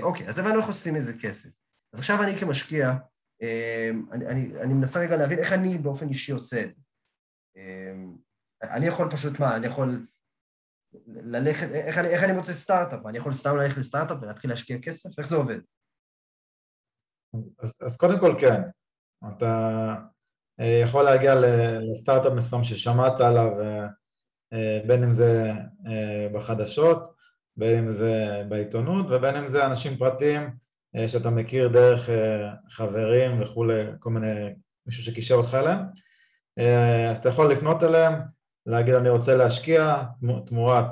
[0.00, 1.48] אוקיי, אז הבנו איך עושים מזה כסף.
[1.92, 2.92] אז עכשיו אני כמשקיע,
[4.12, 6.80] אני, אני, אני מנסה רגע להבין איך אני באופן אישי עושה את זה.
[8.62, 10.06] אני יכול פשוט מה, אני יכול
[11.06, 13.06] ללכת, איך אני, איך אני מוצא סטארט-אפ?
[13.06, 15.18] אני יכול סתם ללכת לסטארט-אפ ולהתחיל להשקיע כסף?
[15.18, 15.58] איך זה עובד?
[17.62, 18.62] אז, אז קודם כל כן,
[19.28, 19.94] אתה
[20.60, 21.34] אה, יכול להגיע
[21.80, 23.86] לסטארט-אפ מסוים ששמעת עליו, אה,
[24.52, 25.52] אה, בין אם זה
[26.34, 27.14] בחדשות,
[27.56, 30.50] בין אם זה בעיתונות ובין אם זה אנשים פרטיים
[31.06, 32.08] שאתה מכיר דרך
[32.70, 34.50] חברים וכולי, כל מיני,
[34.86, 35.78] מישהו שקישר אותך אליהם,
[37.10, 38.14] אז אתה יכול לפנות אליהם,
[38.66, 40.02] להגיד אני רוצה להשקיע
[40.46, 40.86] תמורת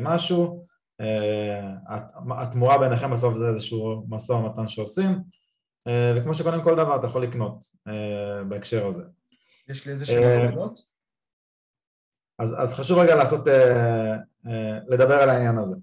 [0.00, 0.66] משהו,
[2.30, 5.18] התמורה ביניכם בסוף זה איזשהו משא ומתן שעושים,
[5.88, 7.64] וכמו שקודם כל דבר אתה יכול לקנות
[8.48, 9.02] בהקשר הזה.
[9.68, 10.78] יש לי איזה שאלות?
[12.38, 13.46] אז, אז חשוב רגע לעשות,
[14.88, 15.76] לדבר על העניין הזה.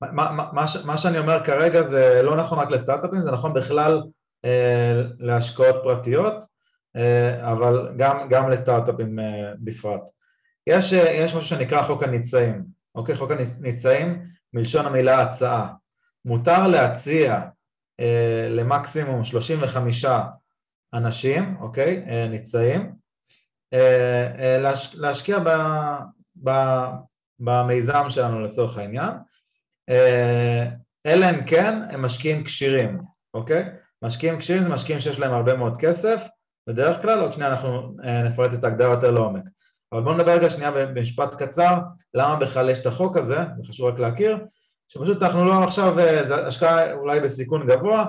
[0.00, 4.02] מה, מה, מה, מה שאני אומר כרגע זה לא נכון רק לסטארט-אפים, זה נכון בכלל
[4.44, 6.44] אה, להשקעות פרטיות,
[6.96, 10.02] אה, אבל גם, גם לסטארט-אפים אה, בפרט.
[10.66, 13.16] יש, אה, יש משהו שנקרא חוק הניצאים, אוקיי?
[13.16, 15.72] חוק הניצאים מלשון המילה הצעה.
[16.24, 17.40] מותר להציע
[18.00, 20.04] אה, למקסימום 35
[20.94, 22.04] אנשים, אוקיי?
[22.08, 22.92] אה, ניצאים,
[23.72, 25.48] אה, אה, להש, להשקיע ב,
[26.44, 26.50] ב,
[27.38, 29.10] במיזם שלנו לצורך העניין,
[29.88, 30.68] אה,
[31.06, 33.00] אלא אם כן הם משקיעים כשירים,
[33.34, 33.64] אוקיי?
[34.02, 36.28] משקיעים כשירים זה משקיעים שיש להם הרבה מאוד כסף,
[36.66, 39.42] בדרך כלל, עוד שנייה אנחנו אה, נפרט את ההגדרה יותר לעומק.
[39.92, 41.78] אבל בואו נדבר רגע שנייה במשפט קצר,
[42.14, 44.38] למה בכלל יש את החוק הזה, זה חשוב רק להכיר,
[44.88, 48.06] שפשוט אנחנו לא עכשיו, אה, זה השקעה אולי בסיכון גבוה,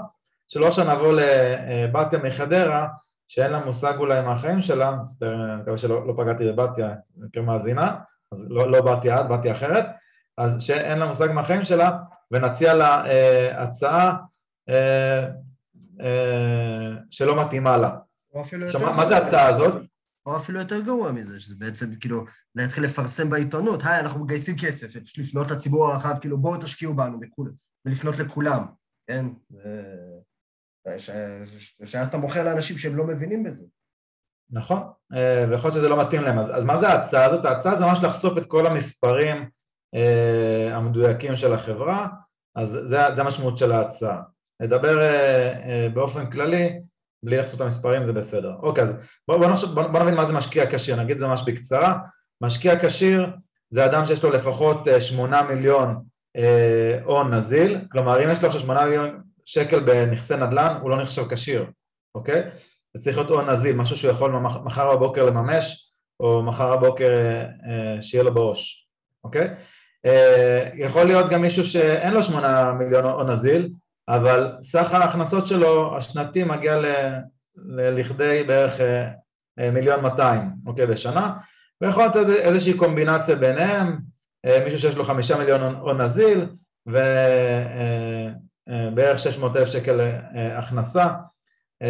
[0.48, 2.88] שלא עכשיו נבוא לבתיה מחדרה,
[3.28, 4.90] שאין לה מושג אולי מהחיים שלה,
[5.22, 6.94] אני מקווה שלא לא פגעתי בבתיה
[7.34, 7.96] כמאזינה,
[8.32, 9.86] אז לא, לא באתי עד, באתי אחרת,
[10.38, 11.98] אז שאין לה מושג מהחיים שלה,
[12.32, 14.16] ונציע לה אה, הצעה
[14.70, 15.26] אה,
[16.02, 17.90] אה, שלא מתאימה לה.
[18.66, 19.74] עכשיו, מה זה ההצעה הזאת?
[20.26, 24.88] או אפילו יותר גרוע מזה, שזה בעצם כאילו להתחיל לפרסם בעיתונות, היי, אנחנו מגייסים כסף,
[25.18, 27.20] לפנות לציבור הרחב, כאילו בואו תשקיעו בנו,
[27.86, 28.66] ולפנות לכולם,
[29.08, 29.26] כן?
[31.86, 33.64] שאז אתה מוכר לאנשים שהם לא מבינים בזה.
[34.50, 34.82] נכון,
[35.14, 36.40] אה, ויכול להיות שזה לא מתאים להם.
[36.40, 37.46] אז, אז מה זה ההצעה הזאת?
[37.46, 39.50] ההצעה זה ממש לחשוף את כל המספרים
[39.96, 42.08] אה, המדויקים של החברה,
[42.56, 44.22] אז זה, זה המשמעות של ההצעה.
[44.60, 46.80] לדבר אה, אה, באופן כללי,
[47.26, 48.56] בלי לחסות את המספרים זה בסדר.
[48.60, 48.96] אוקיי, אז
[49.28, 51.98] בואו בוא בוא, בוא נבין מה זה משקיע כשיר, נגיד זה ממש בקצרה.
[52.42, 53.30] משקיע כשיר
[53.70, 55.96] זה אדם שיש לו לפחות שמונה מיליון
[57.04, 61.24] הון נזיל, כלומר אם יש לו עכשיו 8 מיליון שקל בנכסי נדל"ן, הוא לא נחשב
[61.30, 61.66] כשיר,
[62.16, 62.44] אוקיי?
[62.94, 64.32] זה צריך להיות הון נזיל, משהו שהוא יכול
[64.64, 67.10] מחר בבוקר לממש, או מחר בבוקר
[68.02, 68.90] שיהיה לו בראש,
[69.24, 69.48] אוקיי?
[70.76, 73.70] יכול להיות גם מישהו שאין לו 8 מיליון הון נזיל,
[74.10, 76.86] אבל סך ההכנסות שלו השנתי מגיע ל...
[77.68, 78.74] לכדי בערך
[79.58, 81.34] מיליון 200, אוקיי, בשנה,
[81.82, 83.98] ויכול להיות איזושהי קומבינציה ביניהם,
[84.64, 86.46] מישהו שיש לו חמישה מיליון הון נזיל
[88.68, 90.12] ובערך 600 אלף שקל
[90.58, 91.08] הכנסה,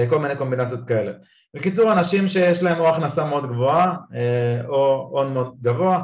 [0.10, 1.12] כל מיני קומבינציות כאלה.
[1.56, 3.96] בקיצור, אנשים שיש להם או הכנסה מאוד גבוהה
[4.68, 6.02] או הון מאוד גבוה,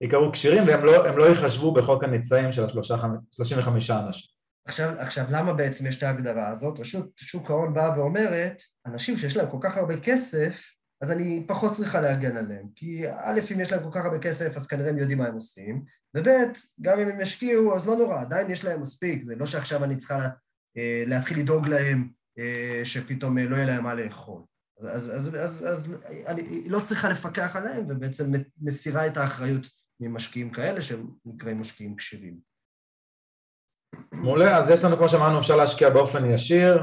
[0.00, 4.33] יקראו כשירים והם לא, לא ייחשבו בחוק הניצאים של ה-35 אנשים.
[4.66, 6.80] עכשיו, עכשיו, למה בעצם יש את ההגדרה הזאת?
[6.80, 11.72] רשות שוק ההון באה ואומרת, אנשים שיש להם כל כך הרבה כסף, אז אני פחות
[11.72, 12.66] צריכה להגן עליהם.
[12.74, 15.34] כי א', אם יש להם כל כך הרבה כסף, אז כנראה הם יודעים מה הם
[15.34, 15.82] עושים,
[16.16, 16.28] וב',
[16.80, 19.96] גם אם הם ישקיעו, אז לא נורא, עדיין יש להם מספיק, זה לא שעכשיו אני
[19.96, 20.28] צריכה לה,
[20.76, 24.42] אה, להתחיל לדאוג להם אה, שפתאום אה, לא יהיה להם מה לאכול.
[24.80, 25.96] אז, אז, אז, אז
[26.26, 29.66] אני לא צריכה לפקח עליהם, ובעצם מסירה את האחריות
[30.00, 32.53] ממשקיעים כאלה, שהם נקראים משקיעים כשירים.
[34.22, 36.82] מעולה, אז יש לנו, כמו שאמרנו, אפשר להשקיע באופן ישיר,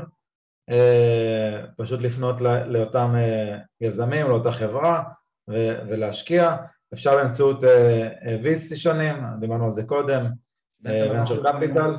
[0.69, 5.03] אה, פשוט לפנות לאותם אה, יזמים, לאותה חברה
[5.89, 6.55] ולהשקיע.
[6.93, 10.25] אפשר באמצעות אה, VC שונים, דיברנו על זה קודם,
[10.85, 11.91] venture capital.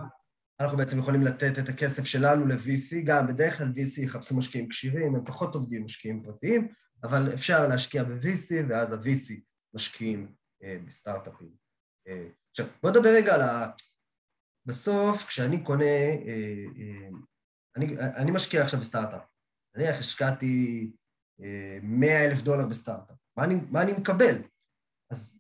[0.61, 5.15] אנחנו בעצם יכולים לתת את הכסף שלנו ל-VC, גם בדרך כלל VC יחפשו משקיעים כשירים,
[5.15, 6.69] הם פחות עובדים משקיעים פרטיים,
[7.05, 9.35] אבל אפשר להשקיע ב-VC, ואז ה-VC
[9.75, 10.33] משקיעים
[10.87, 11.49] בסטארט-אפים.
[12.51, 13.67] עכשיו, בוא נדבר רגע על ה...
[14.67, 15.85] בסוף, כשאני קונה
[17.77, 19.23] אני, אני משקיע עכשיו בסטארט-אפ.
[19.77, 20.91] נניח השקעתי
[21.83, 23.17] 100 אה, אלף דולר בסטארט-אפ.
[23.37, 24.43] מה אני, מה אני מקבל?
[25.11, 25.39] אז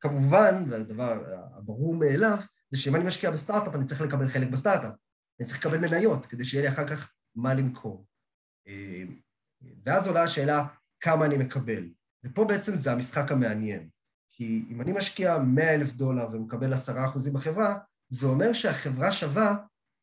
[0.00, 1.24] כמובן, והדבר
[1.56, 2.38] הברור מאליו,
[2.70, 4.92] זה שאם אני משקיע בסטארט-אפ, אני צריך לקבל חלק בסטארט-אפ.
[5.40, 8.06] אני צריך לקבל מניות, כדי שיהיה לי אחר כך מה למכור.
[8.68, 9.02] אה,
[9.86, 10.66] ואז עולה השאלה,
[11.00, 11.90] כמה אני מקבל.
[12.24, 13.88] ופה בעצם זה המשחק המעניין.
[14.30, 16.76] כי אם אני משקיע 100 אלף דולר ומקבל 10%
[17.34, 19.56] בחברה, זה אומר שהחברה שווה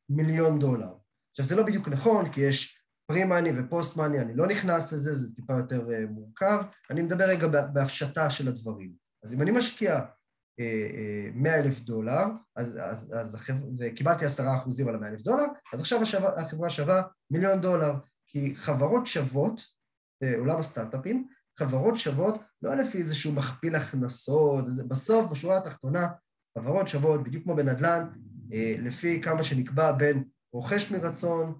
[0.09, 0.93] מיליון דולר.
[1.31, 5.35] עכשיו, זה לא בדיוק נכון, כי יש pre-money ו post-money, אני לא נכנס לזה, זה
[5.35, 6.63] טיפה יותר uh, מורכב.
[6.89, 8.91] אני מדבר רגע בהפשטה של הדברים.
[9.23, 12.23] אז אם אני משקיע uh, uh, 100 אלף דולר,
[12.55, 13.67] אז, אז, אז החבר...
[13.79, 17.93] וקיבלתי עשרה אחוזים על ה-100 אלף דולר, אז עכשיו השווה, החברה שווה מיליון דולר,
[18.27, 19.61] כי חברות שוות,
[20.21, 21.27] בעולם הסטארט-אפים,
[21.59, 26.07] חברות שוות לא לפי איזשהו מכפיל הכנסות, בסוף, בשורה התחתונה,
[26.57, 28.07] חברות שוות, בדיוק כמו בנדל"ן,
[28.79, 31.59] לפי כמה שנקבע בין רוכש מרצון,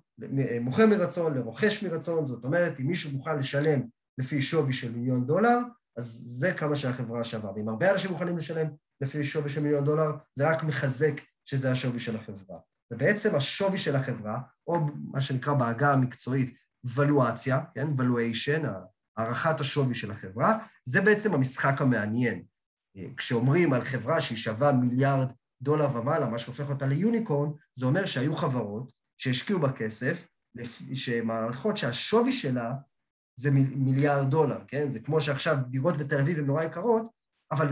[0.61, 3.81] מוכר מרצון לרוכש מרצון, זאת אומרת, אם מישהו מוכן לשלם
[4.17, 5.59] לפי שווי של מיליון דולר,
[5.97, 7.51] אז זה כמה שהחברה שווה.
[7.55, 8.67] ואם הרבה אנשים מוכנים לשלם
[9.01, 12.57] לפי שווי של מיליון דולר, זה רק מחזק שזה השווי של החברה.
[12.93, 14.79] ובעצם השווי של החברה, או
[15.11, 16.55] מה שנקרא בעגה המקצועית
[16.95, 18.67] ולואציה, כן, valuation,
[19.17, 22.43] הערכת השווי של החברה, זה בעצם המשחק המעניין.
[23.17, 25.31] כשאומרים על חברה שהיא שווה מיליארד
[25.61, 30.27] דולר ומעלה, מה שהופך אותה ליוניקורן, זה אומר שהיו חברות שהשקיעו בכסף,
[30.93, 32.73] שמערכות שהשווי שלה
[33.39, 34.89] זה מיליארד דולר, כן?
[34.89, 37.05] זה כמו שעכשיו דירות בתל אביב הן נורא יקרות,
[37.51, 37.67] אבל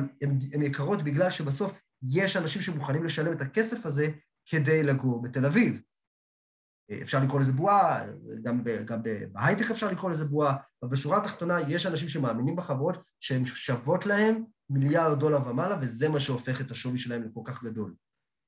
[0.54, 4.08] הן יקרות בגלל שבסוף יש אנשים שמוכנים לשלם את הכסף הזה
[4.46, 5.82] כדי לגור בתל אביב.
[7.02, 8.06] אפשר לקרוא לזה בועה,
[8.44, 9.00] גם, גם
[9.32, 14.44] בהייטק אפשר לקרוא לזה בועה, אבל בשורה התחתונה יש אנשים שמאמינים בחברות שהן שוות להם
[14.69, 17.95] מיליארד דולר ומעלה, וזה מה שהופך את השווי שלהם לכל כך גדול.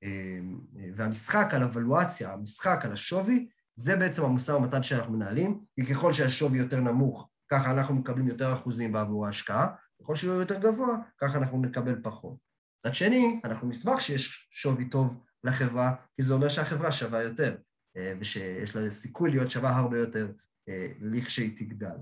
[0.04, 0.60] אמ,
[0.96, 6.58] והמשחק על הוולואציה, המשחק על השווי, זה בעצם המשא ומתן שאנחנו מנהלים, כי ככל שהשווי
[6.58, 9.68] יותר נמוך, ככה אנחנו מקבלים יותר אחוזים בעבור ההשקעה,
[10.02, 12.38] ככל שהוא יותר גבוה, ככה אנחנו נקבל פחות.
[12.80, 17.58] מצד שני, אנחנו נשמח שיש שווי טוב לחברה, כי זה אומר שהחברה שווה יותר,
[17.98, 20.32] אה, ושיש לה סיכוי להיות שווה הרבה יותר
[20.70, 21.98] אה, לכשהיא תגדל.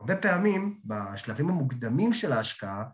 [0.00, 2.84] הרבה פעמים, בשלבים המוקדמים של ההשקעה,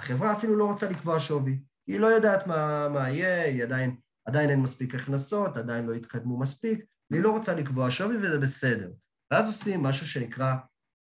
[0.00, 1.60] החברה אפילו לא רוצה לקבוע שווי.
[1.86, 3.96] היא לא יודעת מה, מה יהיה, היא עדיין,
[4.28, 8.92] עדיין אין מספיק הכנסות, עדיין לא התקדמו מספיק, והיא לא רוצה לקבוע שווי וזה בסדר.
[9.32, 10.54] ואז עושים משהו שנקרא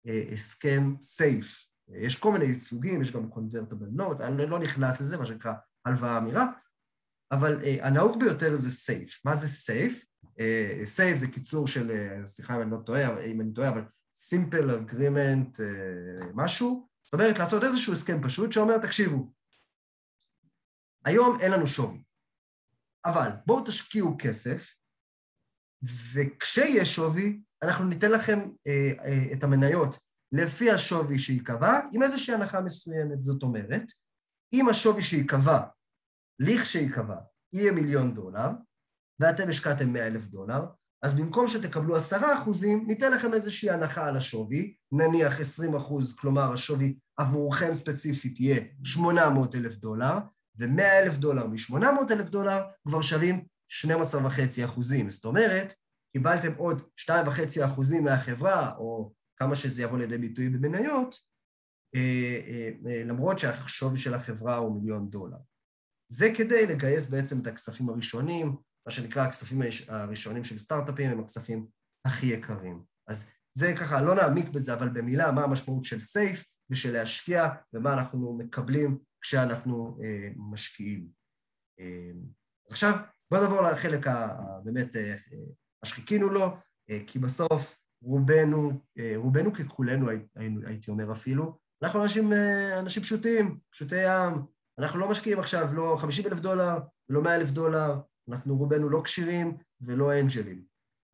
[0.08, 1.65] אה, הסכם סייף.
[1.89, 5.53] יש כל מיני ייצוגים, יש גם convertible note, אני לא נכנס לזה, מה שנקרא
[5.86, 6.47] הלוואה אמירה,
[7.32, 9.25] אבל אה, הנהוג ביותר זה סייף.
[9.25, 10.06] מה זה סייף?
[10.86, 13.82] סייף זה קיצור של, אה, סליחה אם אני לא טועה, אם אני טועה, אבל
[14.15, 19.32] simple agreement אה, משהו, זאת אומרת, לעשות איזשהו הסכם פשוט שאומר, תקשיבו,
[21.06, 22.04] היום אין לנו שווי,
[23.06, 24.76] אבל בואו תשקיעו כסף,
[26.13, 29.97] וכשיש שווי, אנחנו ניתן לכם אה, אה, את המניות
[30.32, 33.23] לפי השווי שייקבע, עם איזושהי הנחה מסוימת.
[33.23, 33.84] זאת אומרת,
[34.54, 35.60] אם השווי שייקבע,
[36.39, 37.17] לכשייקבע,
[37.54, 38.49] יהיה מיליון דולר,
[39.19, 40.62] ואתם השקעתם 100 אלף דולר,
[41.04, 46.54] אז במקום שתקבלו עשרה אחוזים, ניתן לכם איזושהי הנחה על השווי, נניח 20 אחוז, כלומר
[46.54, 50.17] השווי עבורכם ספציפית יהיה 800 אלף דולר,
[50.60, 53.45] ו-100 אלף דולר מ-800 אלף דולר כבר שווים
[53.86, 55.10] 12.5 אחוזים.
[55.10, 55.73] זאת אומרת,
[56.13, 61.15] קיבלתם עוד 2.5 אחוזים מהחברה, או כמה שזה יבוא לידי ביטוי במניות,
[61.95, 65.38] אה, אה, אה, למרות שהשווי של החברה הוא מיליון דולר.
[66.12, 68.56] זה כדי לגייס בעצם את הכספים הראשונים,
[68.88, 71.67] מה שנקרא הכספים הראשונים של סטארט-אפים הם הכספים
[72.08, 72.84] הכי יקרים.
[73.08, 73.26] אז
[73.58, 78.38] זה ככה, לא נעמיק בזה, אבל במילה, מה המשמעות של סייף ושל להשקיע ומה אנחנו
[78.38, 81.08] מקבלים כשאנחנו אה, משקיעים.
[81.80, 82.12] אה,
[82.67, 82.93] אז עכשיו
[83.32, 85.15] בואו נעבור לחלק הבאמת, אה,
[85.84, 86.58] מה שחיכינו לו,
[86.89, 90.10] אה, כי בסוף רובנו, אה, רובנו ככולנו
[90.65, 94.34] הייתי אומר אפילו, אנחנו אנשים, אה, אנשים פשוטים, פשוטי עם,
[94.80, 97.99] אנחנו לא משקיעים עכשיו לא 50 אלף דולר, לא 100 אלף דולר,
[98.30, 100.63] אנחנו רובנו לא כשירים ולא אנג'לים.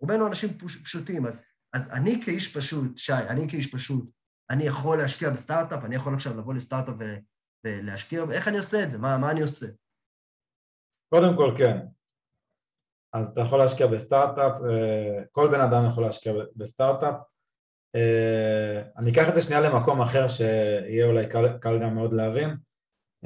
[0.01, 0.49] רובנו אנשים
[0.83, 4.11] פשוטים, אז, אז אני כאיש פשוט, שי, אני כאיש פשוט,
[4.49, 6.95] אני יכול להשקיע בסטארט-אפ, אני יכול עכשיו לבוא לסטארט-אפ
[7.65, 8.97] ולהשקיע, איך אני עושה את זה?
[8.97, 9.67] מה, מה אני עושה?
[11.09, 11.77] קודם כל, כן.
[13.13, 17.15] אז אתה יכול להשקיע בסטארט-אפ, אה, כל בן אדם יכול להשקיע בסטארט-אפ.
[17.95, 22.49] אה, אני אקח את זה שנייה למקום אחר שיהיה אולי קל, קל גם מאוד להבין.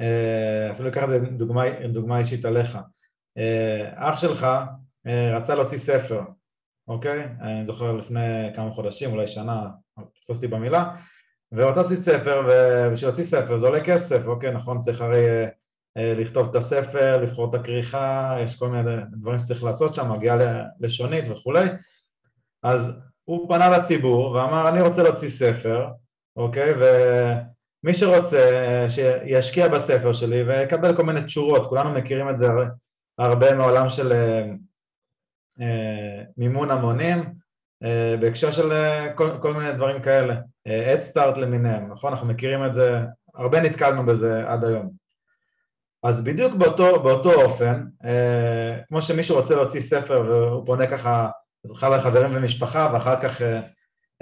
[0.00, 2.78] אה, אפילו אקח את זה דוגמה, דוגמה אישית עליך.
[3.94, 4.46] אח שלך
[5.36, 6.20] רצה להוציא ספר,
[6.88, 7.24] אוקיי?
[7.40, 9.70] אני זוכר לפני כמה חודשים, אולי שנה,
[10.14, 10.96] תתפוס אותי במילה,
[11.54, 14.52] להוציא ספר, ובשביל להוציא ספר זה עולה כסף, אוקיי?
[14.52, 15.26] נכון, צריך הרי
[15.96, 20.36] אה, לכתוב את הספר, לבחור את הכריכה, יש כל מיני דברים שצריך לעשות שם, מגיעה
[20.80, 21.68] לשונית וכולי,
[22.62, 22.92] אז
[23.24, 25.88] הוא פנה לציבור ואמר אני רוצה להוציא ספר,
[26.36, 26.72] אוקיי?
[26.72, 32.48] ומי שרוצה אה, שישקיע בספר שלי ויקבל כל מיני תשורות, כולנו מכירים את זה
[33.18, 34.12] הרבה מעולם של
[35.60, 37.43] אה, מימון המונים,
[38.20, 38.72] בהקשר של
[39.14, 40.34] כל, כל מיני דברים כאלה,
[40.68, 42.12] Head Start למיניהם, נכון?
[42.12, 43.00] אנחנו מכירים את זה,
[43.34, 44.90] הרבה נתקלנו בזה עד היום.
[46.04, 51.28] אז בדיוק באותו, באותו אופן, אה, כמו שמישהו רוצה להוציא ספר והוא פונה ככה,
[51.64, 53.60] בהתחלה לחברים ומשפחה ואחר כך אה,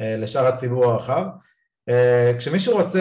[0.01, 1.25] אה, לשאר הציבור הרחב,
[1.89, 3.01] אה, כשמישהו רוצה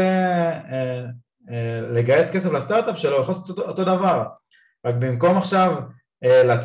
[0.71, 1.05] אה,
[1.51, 4.25] אה, לגייס כסף לסטארט-אפ שלו, הוא יכול לעשות אותו, דבר,
[4.85, 5.83] רק במקום עכשיו אה,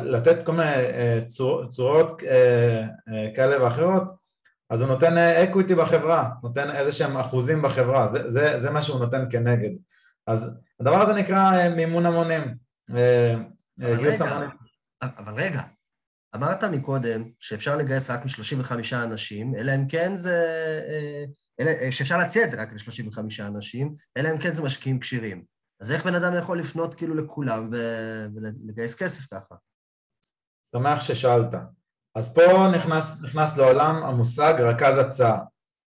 [0.03, 4.03] לתת כל מיני אה, צור, צורות אה, אה, כאלה ואחרות,
[4.69, 8.81] אז הוא נותן equity אה, בחברה, נותן איזה שהם אחוזים בחברה, זה, זה, זה מה
[8.81, 9.69] שהוא נותן כנגד.
[10.27, 12.41] אז הדבר הזה נקרא אה, מימון המונים.
[12.95, 13.35] אה,
[13.81, 14.47] אה, אבל רגע,
[15.01, 15.61] אבל רגע,
[16.35, 20.47] אמרת מקודם שאפשר לגייס רק מ-35 אנשים, אלא אם כן זה...
[21.59, 25.56] אלא, שאפשר להציע את זה רק ל-35 אנשים, אלא אם כן זה משקיעים כשירים.
[25.81, 27.69] אז איך בן אדם יכול לפנות כאילו לכולם
[28.35, 29.55] ולגייס כסף ככה?
[30.71, 31.53] שמח ששאלת.
[32.15, 35.39] אז פה נכנס, נכנס לעולם המושג רכז הצעה,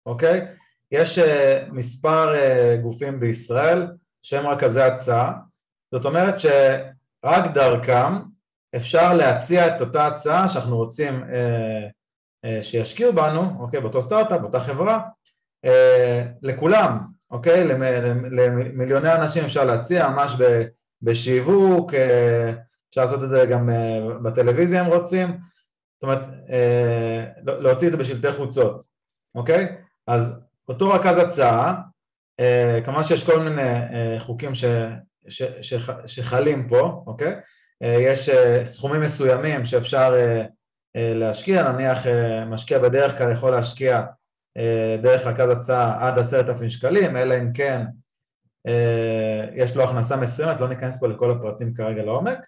[0.06, 0.46] אוקיי?
[0.90, 1.22] יש uh,
[1.72, 3.86] מספר uh, גופים בישראל
[4.22, 5.32] שהם רכזי הצעה,
[5.94, 8.30] זאת אומרת שרק דרכם
[8.76, 11.88] אפשר להציע את אותה הצעה שאנחנו רוצים אה,
[12.44, 15.00] אה, שישקיעו בנו, אוקיי, באותו סטארט-אפ, באותה חברה,
[15.64, 16.98] אה, לכולם,
[17.30, 17.64] אוקיי,
[18.30, 20.32] למיליוני אנשים אפשר להציע ממש
[21.02, 22.52] בשיווק, אה,
[22.90, 27.98] אפשר לעשות את זה גם אה, בטלוויזיה אם רוצים, זאת אומרת, אה, להוציא את זה
[27.98, 28.86] בשלטי חוצות,
[29.34, 29.76] אוקיי?
[30.06, 31.74] אז אותו רכז הצעה
[32.84, 33.70] כמובן שיש כל מיני
[34.18, 34.64] חוקים ש,
[35.28, 35.74] ש, ש,
[36.06, 37.40] שחלים פה, אוקיי?
[37.80, 38.30] יש
[38.64, 40.14] סכומים מסוימים שאפשר
[40.94, 41.98] להשקיע, נניח
[42.46, 44.02] משקיע בדרך כלל יכול להשקיע
[45.02, 47.84] דרך רכז הצעה עד עשרת אלפים שקלים, אלא אם כן
[49.54, 52.38] יש לו הכנסה מסוימת, לא ניכנס פה לכל הפרטים כרגע לעומק,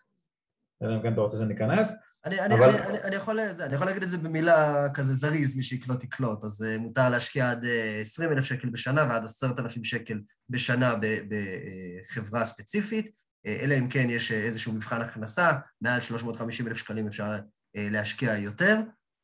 [0.82, 1.94] אלא אם כן אתה רוצה שניכנס.
[2.24, 2.70] אני, אני, אבל...
[2.70, 6.44] אני, אני, אני, יכול, אני יכול להגיד את זה במילה כזה זריז, מי שיקלוט יקלוט,
[6.44, 7.66] אז uh, מותר להשקיע עד uh,
[8.00, 10.94] 20 אלף שקל בשנה ועד 10,000 שקל בשנה
[11.28, 17.06] בחברה ספציפית, uh, אלא אם כן יש uh, איזשהו מבחן הכנסה, מעל 350 אלף שקלים
[17.06, 17.40] אפשר uh,
[17.76, 18.80] להשקיע יותר,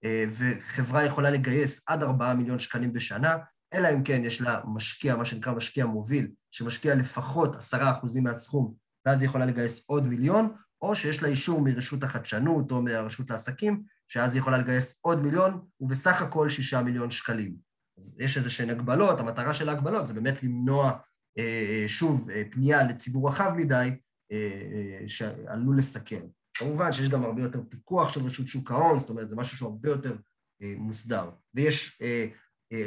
[0.07, 3.37] וחברה יכולה לגייס עד 4 מיליון שקלים בשנה,
[3.75, 7.77] אלא אם כן יש לה משקיע, מה שנקרא משקיע מוביל, שמשקיע לפחות 10%
[8.23, 8.75] מהסכום,
[9.07, 13.83] ואז היא יכולה לגייס עוד מיליון, או שיש לה אישור מרשות החדשנות או מהרשות לעסקים,
[14.09, 17.55] שאז היא יכולה לגייס עוד מיליון, ובסך הכל שישה מיליון שקלים.
[17.99, 20.99] אז יש איזה שהן הגבלות, המטרה של ההגבלות זה באמת למנוע,
[21.39, 23.91] אה, שוב, אה, פנייה לציבור רחב מדי,
[24.33, 26.23] אה, שעלול לסכן.
[26.59, 29.71] כמובן שיש גם הרבה יותר פיקוח של רשות שוק ההון, זאת אומרת, זה משהו שהוא
[29.71, 30.17] הרבה יותר
[30.63, 31.31] מוסדר.
[31.55, 32.03] ויש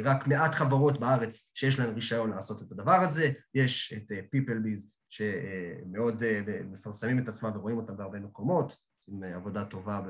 [0.04, 6.22] רק מעט חברות בארץ שיש להן רישיון לעשות את הדבר הזה, יש את PeopleBiz שמאוד
[6.70, 10.00] מפרסמים את עצמם ורואים אותם בהרבה מקומות, עושים עבודה טובה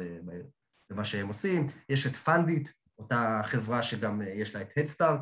[0.90, 1.66] במה שהם עושים.
[1.88, 5.20] יש את פנדיט, אותה חברה שגם יש לה את הדסטארט,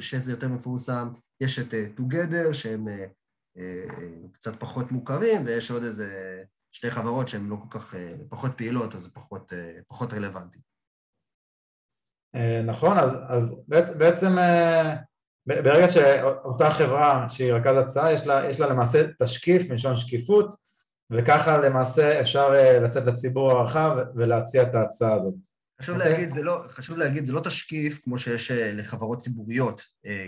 [0.00, 1.08] שזה יותר מפורסם.
[1.40, 2.88] יש את Together, שהם
[4.32, 7.94] קצת פחות מוכרים, ויש עוד איזה שתי חברות שהן לא כל כך,
[8.28, 9.52] פחות פעילות, אז זה פחות,
[9.88, 10.58] פחות רלוונטי.
[12.66, 13.60] נכון, אז, אז
[13.98, 14.36] בעצם
[15.46, 20.54] ברגע שאותה חברה שהיא רכז הצעה, יש לה, יש לה למעשה תשקיף, מלשון שקיפות,
[21.10, 22.50] וככה למעשה אפשר
[22.84, 25.34] לצאת לציבור הרחב ולהציע את ההצעה הזאת.
[25.80, 25.98] חשוב, okay.
[25.98, 26.12] אוקיי?
[26.12, 29.82] להגיד, זה לא, חשוב להגיד, זה לא תשקיף כמו שיש לחברות ציבוריות,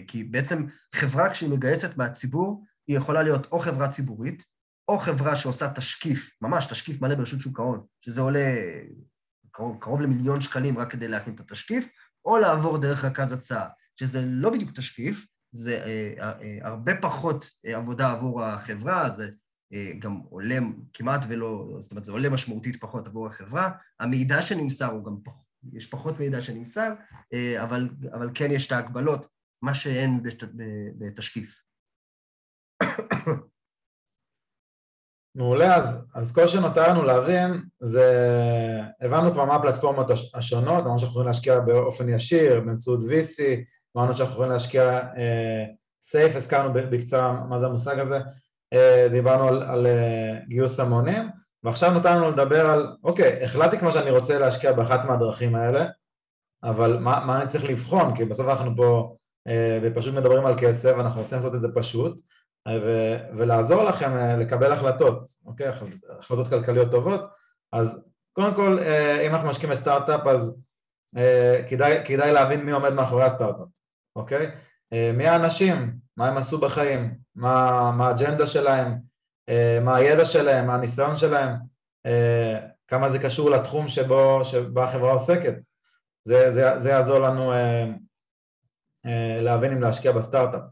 [0.06, 4.44] כי בעצם חברה כשהיא מגייסת מהציבור, היא יכולה להיות או חברה ציבורית,
[4.88, 8.54] או חברה שעושה תשקיף, ממש תשקיף מלא ברשות שוק ההון, שזה עולה
[9.50, 11.88] קרוב, קרוב למיליון שקלים רק כדי להכין את התשקיף,
[12.24, 17.76] או לעבור דרך רכז הצעה, שזה לא בדיוק תשקיף, זה אה, אה, הרבה פחות אה,
[17.76, 19.30] עבודה עבור החברה, זה
[19.72, 20.58] אה, גם עולה
[20.92, 23.70] כמעט ולא, זאת אומרת, זה עולה משמעותית פחות עבור החברה.
[24.00, 26.94] המידע שנמסר הוא גם פחות, יש פחות מידע שנמסר,
[27.32, 29.26] אה, אבל, אבל כן יש את ההגבלות,
[29.62, 30.20] מה שאין
[30.98, 31.62] בתשקיף.
[35.34, 38.40] מעולה, אז, אז כל שנותר לנו להבין זה,
[39.00, 43.42] הבנו כבר מה הפלטפורמות השונות, אמרנו שאנחנו יכולים להשקיע באופן ישיר, באמצעות VC,
[43.96, 45.00] אמרנו שאנחנו יכולים להשקיע
[46.02, 48.18] סייף, uh, הזכרנו בקצרה מה זה המושג הזה,
[48.74, 51.28] uh, דיברנו על, על uh, גיוס המונים,
[51.62, 55.86] ועכשיו נותר לנו לדבר על, אוקיי, החלטתי כמו שאני רוצה להשקיע באחת מהדרכים האלה,
[56.64, 59.16] אבל מה, מה אני צריך לבחון, כי בסוף אנחנו פה
[59.48, 62.20] uh, ופשוט מדברים על כסף, אנחנו רוצים לעשות את זה פשוט,
[62.68, 65.66] ו- ולעזור לכם אה, לקבל החלטות, אוקיי?
[66.18, 67.20] החלטות כלכליות טובות.
[67.72, 68.00] אז
[68.32, 70.56] קודם כל, אה, אם אנחנו משקיעים בסטארט-אפ, אז
[71.16, 73.68] אה, כדאי, כדאי להבין מי עומד מאחורי הסטארט-אפ,
[74.16, 74.50] אוקיי?
[75.14, 78.98] מי האנשים, מה הם עשו בחיים, מה, מה האג'נדה שלהם,
[79.84, 81.50] מה הידע שלהם, מה הניסיון שלהם,
[82.88, 85.54] כמה זה קשור לתחום שבו, שבו החברה עוסקת.
[86.24, 87.52] זה, זה, זה יעזור לנו
[89.40, 90.62] להבין אם להשקיע בסטארט-אפ.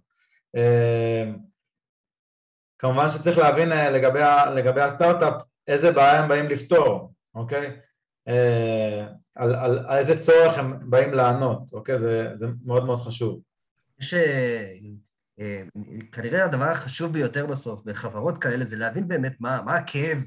[2.83, 4.21] כמובן שצריך להבין אה, לגבי,
[4.55, 7.81] לגבי הסטארט-אפ איזה בעיה הם באים לפתור, אוקיי?
[8.29, 11.99] אה, על, על, על איזה צורך הם באים לענות, אוקיי?
[11.99, 13.41] זה, זה מאוד מאוד חשוב.
[14.01, 14.15] יש...
[14.15, 15.63] אה,
[16.13, 20.19] כנראה הדבר החשוב ביותר בסוף בחברות כאלה זה להבין באמת מה, מה הכאב,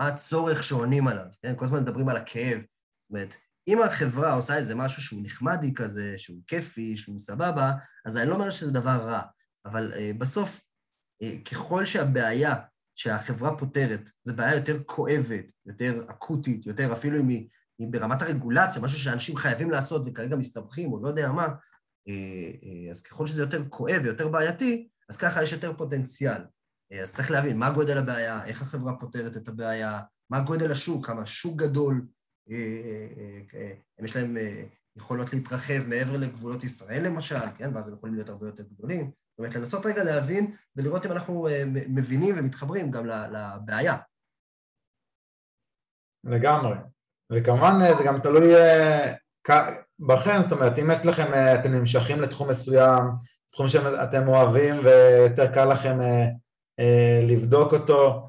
[0.00, 1.54] מה הצורך שעונים עליו, כן?
[1.56, 2.58] כל הזמן מדברים על הכאב.
[2.58, 3.36] זאת אומרת,
[3.68, 7.72] אם החברה עושה איזה משהו שהוא נחמדי כזה, שהוא כיפי, שהוא סבבה,
[8.06, 9.20] אז אני לא אומר שזה דבר רע,
[9.66, 10.69] אבל בסוף אה,
[11.50, 12.54] ככל שהבעיה
[12.94, 17.48] שהחברה פותרת זו בעיה יותר כואבת, יותר אקוטית, יותר אפילו אם היא
[17.90, 21.48] ברמת הרגולציה, משהו שאנשים חייבים לעשות וכרגע מסתבכים או לא יודע מה,
[22.08, 26.42] אה, אה, אז ככל שזה יותר כואב ויותר בעייתי, אז ככה יש יותר פוטנציאל.
[27.02, 31.26] אז צריך להבין מה גודל הבעיה, איך החברה פותרת את הבעיה, מה גודל השוק, כמה
[31.26, 32.06] שוק גדול,
[34.00, 34.36] אם יש להם
[34.96, 39.10] יכולות להתרחב מעבר לגבולות ישראל למשל, כן, ואז הם יכולים להיות הרבה יותר גדולים.
[39.40, 43.96] אומרת, לנסות רגע להבין ולראות אם אנחנו אה, מבינים ומתחברים גם לבעיה.
[46.24, 46.76] לגמרי.
[47.32, 49.14] וכמובן אה, זה גם תלוי אה,
[49.98, 53.04] בכם, זאת אומרת, אם יש לכם, אתם נמשכים לתחום מסוים,
[53.52, 55.98] תחום שאתם אוהבים ויותר קל לכם
[57.28, 58.28] לבדוק אותו,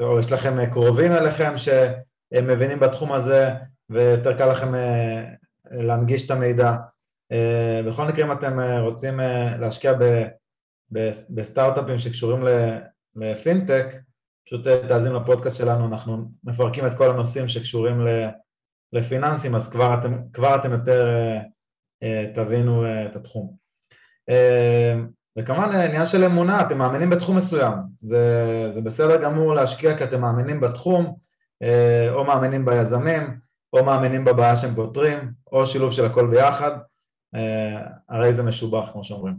[0.00, 3.50] או יש לכם קרובים אליכם שהם מבינים בתחום הזה
[3.90, 4.72] ויותר קל לכם
[5.70, 6.76] להנגיש את המידע.
[7.32, 9.92] אה, בכל מקרה אם אתם אה, רוצים אה, להשקיע
[11.30, 12.44] בסטארט-אפים שקשורים
[13.16, 13.86] לפינטק,
[14.46, 18.06] פשוט תאזינו לפודקאסט שלנו, אנחנו מפרקים את כל הנושאים שקשורים
[18.92, 21.08] לפיננסים, אז כבר אתם, כבר אתם יותר
[22.34, 23.56] תבינו את התחום.
[25.38, 30.20] וכמובן עניין של אמונה, אתם מאמינים בתחום מסוים, זה, זה בסדר גמור להשקיע כי אתם
[30.20, 31.16] מאמינים בתחום,
[32.10, 33.38] או מאמינים ביזמים,
[33.72, 36.78] או מאמינים בבעיה שהם פותרים, או שילוב של הכל ביחד.
[37.34, 39.34] אה, הרי זה משובח, כמו שאומרים.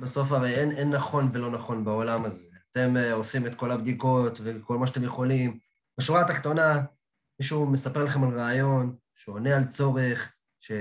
[0.00, 2.48] בסוף הרי אין, אין נכון ולא נכון בעולם הזה.
[2.70, 5.58] אתם uh, עושים את כל הבדיקות וכל מה שאתם יכולים.
[5.98, 6.82] בשורה התחתונה,
[7.40, 10.72] מישהו מספר לכם על רעיון שעונה על צורך, ש...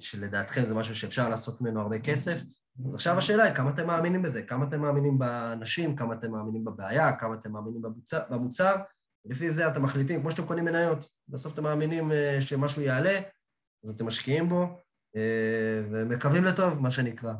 [0.00, 2.40] שלדעתכם זה משהו שאפשר לעשות ממנו הרבה כסף,
[2.86, 6.64] אז עכשיו השאלה היא כמה אתם מאמינים בזה, כמה אתם מאמינים באנשים, כמה אתם מאמינים
[6.64, 8.76] בבעיה, כמה אתם מאמינים במוצר, במוצר?
[9.24, 13.20] לפי זה אתם מחליטים, כמו שאתם קונים מניות, בסוף אתם מאמינים uh, שמשהו יעלה,
[13.84, 14.68] אז אתם משקיעים בו, אה,
[15.90, 17.34] ומקווים לטוב, מה שנקרא.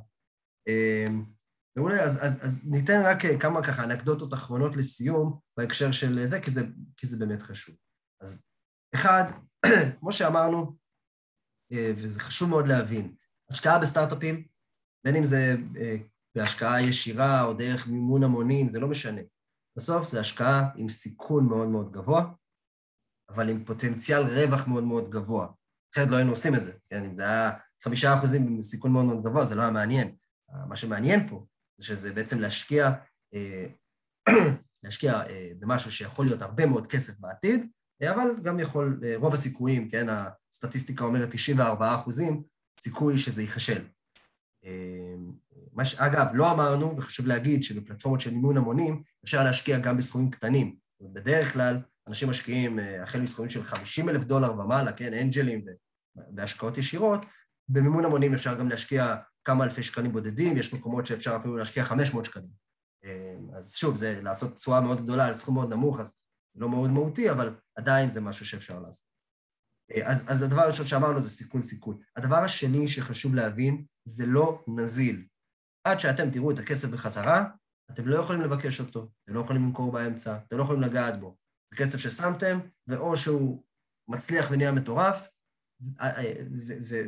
[0.69, 1.07] אה,
[1.77, 6.41] מעולה, אז, אז, אז ניתן רק אה, כמה ככה אנקדוטות אחרונות לסיום בהקשר של זה,
[6.41, 6.61] כי זה,
[6.97, 7.77] כי זה באמת חשוב.
[8.21, 8.43] אז
[8.95, 9.25] אחד,
[10.01, 10.77] כמו שאמרנו,
[11.97, 13.15] וזה חשוב מאוד להבין,
[13.51, 14.47] השקעה בסטארט-אפים,
[15.05, 15.55] בין אם זה
[16.35, 19.21] בהשקעה ישירה או דרך מימון המונים, זה לא משנה.
[19.77, 22.33] בסוף זו השקעה עם סיכון מאוד מאוד גבוה,
[23.29, 25.47] אבל עם פוטנציאל רווח מאוד מאוד גבוה.
[25.99, 27.05] אחרת לא היינו עושים את זה, כן?
[27.05, 27.51] אם זה היה
[27.85, 30.15] חמישה אחוזים סיכון מאוד מאוד גבוה, זה לא היה מעניין.
[30.69, 31.45] מה שמעניין פה
[31.81, 32.91] זה שזה בעצם להשקיע,
[33.35, 33.67] אה,
[34.85, 37.67] להשקיע אה, במשהו שיכול להיות הרבה מאוד כסף בעתיד,
[38.11, 40.07] אבל גם יכול, אה, רוב הסיכויים, כן,
[40.53, 42.43] הסטטיסטיקה אומרת 94 אחוזים,
[42.81, 43.85] סיכוי שזה ייכשל.
[45.73, 50.77] מש, אגב, לא אמרנו, וחשוב להגיד שבפלטפורמות של מימון המונים אפשר להשקיע גם בסכומים קטנים.
[51.01, 51.79] בדרך כלל
[52.09, 55.65] אנשים משקיעים החל מסכומים של 50 אלף דולר ומעלה, כן, אנג'לים
[56.31, 57.21] בהשקעות ישירות,
[57.69, 62.25] במימון המונים אפשר גם להשקיע כמה אלפי שקלים בודדים, יש מקומות שאפשר אפילו להשקיע 500
[62.25, 62.69] שקלים.
[63.57, 66.17] אז שוב, זה לעשות תשואה מאוד גדולה על סכום מאוד נמוך, אז
[66.55, 69.09] לא מאוד מהותי, אבל עדיין זה משהו שאפשר לעשות.
[70.05, 71.99] אז, אז הדבר הראשון שאמרנו זה סיכון סיכון.
[72.17, 75.27] הדבר השני שחשוב להבין, זה לא נזיל.
[75.85, 77.45] עד שאתם תראו את הכסף בחזרה,
[77.91, 81.37] אתם לא יכולים לבקש אותו, אתם לא יכולים למכור באמצע, אתם לא יכולים לגעת בו.
[81.71, 83.65] זה כסף ששמתם, ואו שהוא
[84.09, 85.29] מצליח ונהיה מטורף,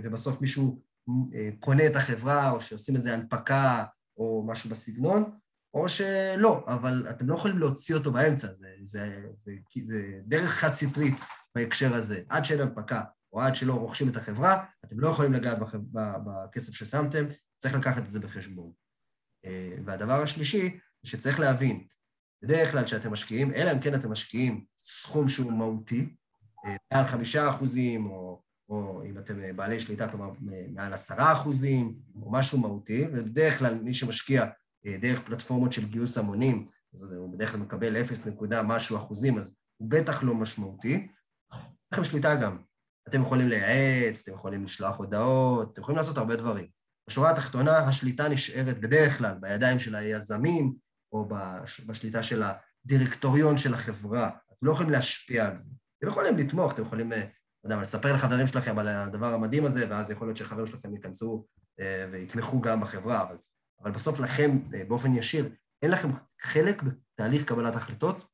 [0.03, 0.83] ובסוף מישהו
[1.61, 3.85] קונה את החברה, או שעושים איזו הנפקה,
[4.16, 5.39] או משהו בסגנון,
[5.75, 10.51] או שלא, אבל אתם לא יכולים להוציא אותו באמצע, זה, זה, זה, זה, זה דרך
[10.51, 11.14] חד-סטרית
[11.55, 12.23] בהקשר הזה.
[12.29, 13.03] עד שאין הנפקה,
[13.33, 15.59] או עד שלא רוכשים את החברה, אתם לא יכולים לגעת
[15.93, 17.25] בכסף ששמתם,
[17.59, 18.73] צריך לקחת את זה בחשבון.
[19.85, 21.87] והדבר השלישי, שצריך להבין,
[22.43, 26.14] בדרך כלל כשאתם משקיעים, אלא אם כן אתם משקיעים סכום שהוא מהותי,
[26.93, 30.31] מעל חמישה אחוזים, או, או אם אתם בעלי שליטה, כלומר
[30.75, 34.45] מעל עשרה אחוזים, או משהו מהותי, ובדרך כלל מי שמשקיע
[35.01, 39.55] דרך פלטפורמות של גיוס המונים, אז הוא בדרך כלל מקבל 0 נקודה משהו אחוזים, אז
[39.77, 41.09] הוא בטח לא משמעותי.
[41.93, 42.59] לכם שליטה גם.
[43.09, 46.66] אתם יכולים לייעץ, אתם יכולים לשלוח הודעות, אתם יכולים לעשות הרבה דברים.
[47.09, 50.75] בשורה התחתונה, השליטה נשארת בדרך כלל בידיים של היזמים,
[51.12, 51.29] או
[51.87, 54.29] בשליטה של הדירקטוריון של החברה.
[54.29, 55.71] אתם לא יכולים להשפיע על זה.
[55.99, 57.12] אתם יכולים לתמוך, אתם יכולים,
[57.65, 61.47] לא יודע, לספר לחברים שלכם על הדבר המדהים הזה, ואז יכול להיות שחברים שלכם ייכנסו
[62.13, 63.37] ויתמכו גם בחברה, אבל,
[63.83, 64.51] אבל בסוף לכם,
[64.89, 65.53] באופן ישיר,
[65.83, 66.09] אין לכם
[66.41, 68.25] חלק בתהליך קבלת החלטות,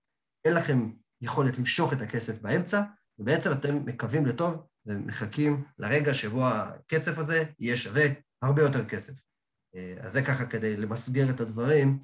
[0.45, 2.83] אין לכם יכולת למשוך את הכסף באמצע,
[3.18, 8.05] ובעצם אתם מקווים לטוב ומחכים לרגע שבו הכסף הזה יהיה שווה
[8.43, 9.12] הרבה יותר כסף.
[10.01, 11.99] אז זה ככה כדי למסגר את הדברים,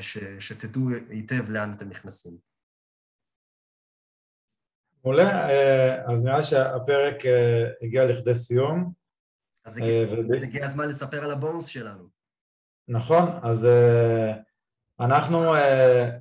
[0.00, 2.53] ש, שתדעו היטב לאן אתם נכנסים.
[5.04, 5.48] מעולה,
[6.06, 7.14] אז נראה שהפרק
[7.82, 8.92] הגיע לכדי סיום.
[9.64, 10.34] אז הגיע, ו...
[10.36, 12.04] אז הגיע הזמן לספר על הבונוס שלנו.
[12.88, 13.68] נכון, אז
[15.00, 15.42] אנחנו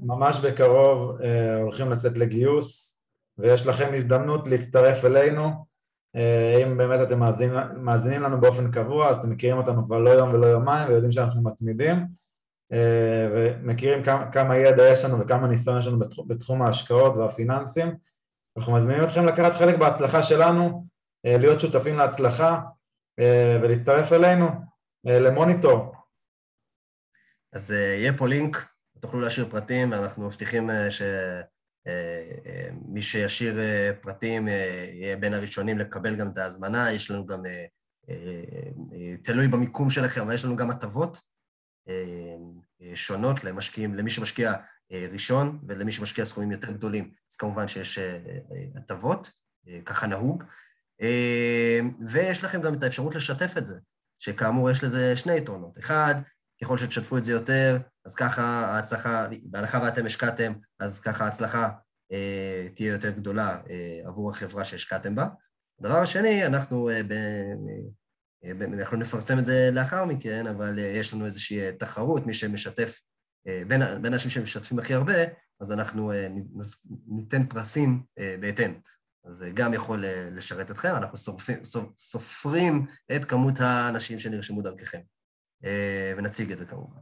[0.02, 1.18] ממש בקרוב
[1.62, 3.04] הולכים לצאת לגיוס,
[3.38, 5.74] ויש לכם הזדמנות להצטרף אלינו.
[6.64, 10.34] אם באמת אתם מאזינים, מאזינים לנו באופן קבוע, אז אתם מכירים אותנו כבר לא יום
[10.34, 12.24] ולא יומיים ויודעים שאנחנו מתמידים.
[13.34, 17.96] ומכירים כמה, כמה ידע יש לנו וכמה ניסיון יש לנו בתחום ההשקעות והפיננסים.
[18.58, 20.88] אנחנו מזמינים אתכם לקחת חלק בהצלחה שלנו,
[21.24, 22.60] להיות שותפים להצלחה
[23.62, 24.48] ולהצטרף אלינו
[25.04, 25.96] למוניטור.
[27.54, 28.68] אז יהיה פה לינק,
[29.00, 31.42] תוכלו להשאיר פרטים, ואנחנו מבטיחים שמי
[33.02, 33.56] שישאיר
[34.02, 37.44] פרטים יהיה בין הראשונים לקבל גם את ההזמנה, יש לנו גם,
[39.24, 41.34] תלוי במיקום שלכם, אבל יש לנו גם הטבות.
[42.94, 44.54] שונות למשקיעים, למי שמשקיע
[44.92, 48.00] ראשון ולמי שמשקיע סכומים יותר גדולים, אז כמובן שיש
[48.76, 49.32] הטבות,
[49.86, 50.44] ככה נהוג.
[52.08, 53.80] ויש לכם גם את האפשרות לשתף את זה,
[54.20, 55.78] שכאמור יש לזה שני יתרונות.
[55.78, 56.16] אחד,
[56.62, 61.70] ככל שתשתפו את זה יותר, אז ככה ההצלחה, בהנחה ואתם השקעתם, אז ככה ההצלחה
[62.76, 63.62] תהיה יותר גדולה
[64.06, 65.28] עבור החברה שהשקעתם בה.
[65.80, 66.90] הדבר השני, אנחנו
[68.74, 73.00] אנחנו נפרסם את זה לאחר מכן, אבל יש לנו איזושהי תחרות, מי שמשתף,
[73.46, 75.14] בין, בין האנשים שמשתפים הכי הרבה,
[75.62, 76.12] אז אנחנו
[77.08, 78.04] ניתן פרסים
[78.40, 78.74] בהתאם.
[79.26, 81.60] אז זה גם יכול לשרת אתכם, אנחנו סופרים,
[81.98, 82.86] סופרים
[83.16, 85.00] את כמות האנשים שנרשמו דרככם,
[86.18, 87.00] ונציג את זה כמובן.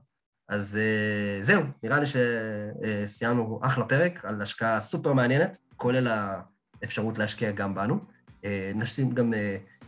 [0.50, 0.78] אז
[1.42, 6.08] זהו, נראה לי שסיימנו אחלה פרק על השקעה סופר מעניינת, כולל
[6.82, 8.00] האפשרות להשקיע גם בנו.
[8.76, 9.34] נשים גם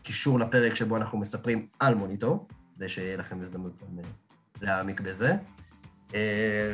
[0.02, 4.00] קישור לפרק שבו אנחנו מספרים על מוניטור, כדי שיהיה לכם הזדמנות גם
[4.62, 5.36] להעמיק בזה.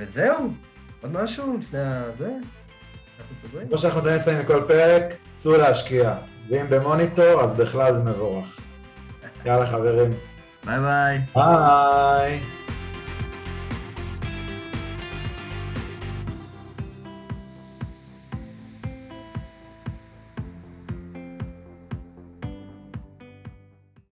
[0.02, 0.52] וזהו,
[1.02, 2.32] עוד משהו לפני הזה?
[3.70, 5.04] כמו שאנחנו יודעים לסיים מכל פרק,
[5.38, 6.14] צאו להשקיע.
[6.50, 8.60] ואם במוניטור, אז בכלל זה מבורך.
[9.46, 10.10] יאללה חברים.
[10.66, 11.20] ביי ביי.
[11.36, 12.40] ביי.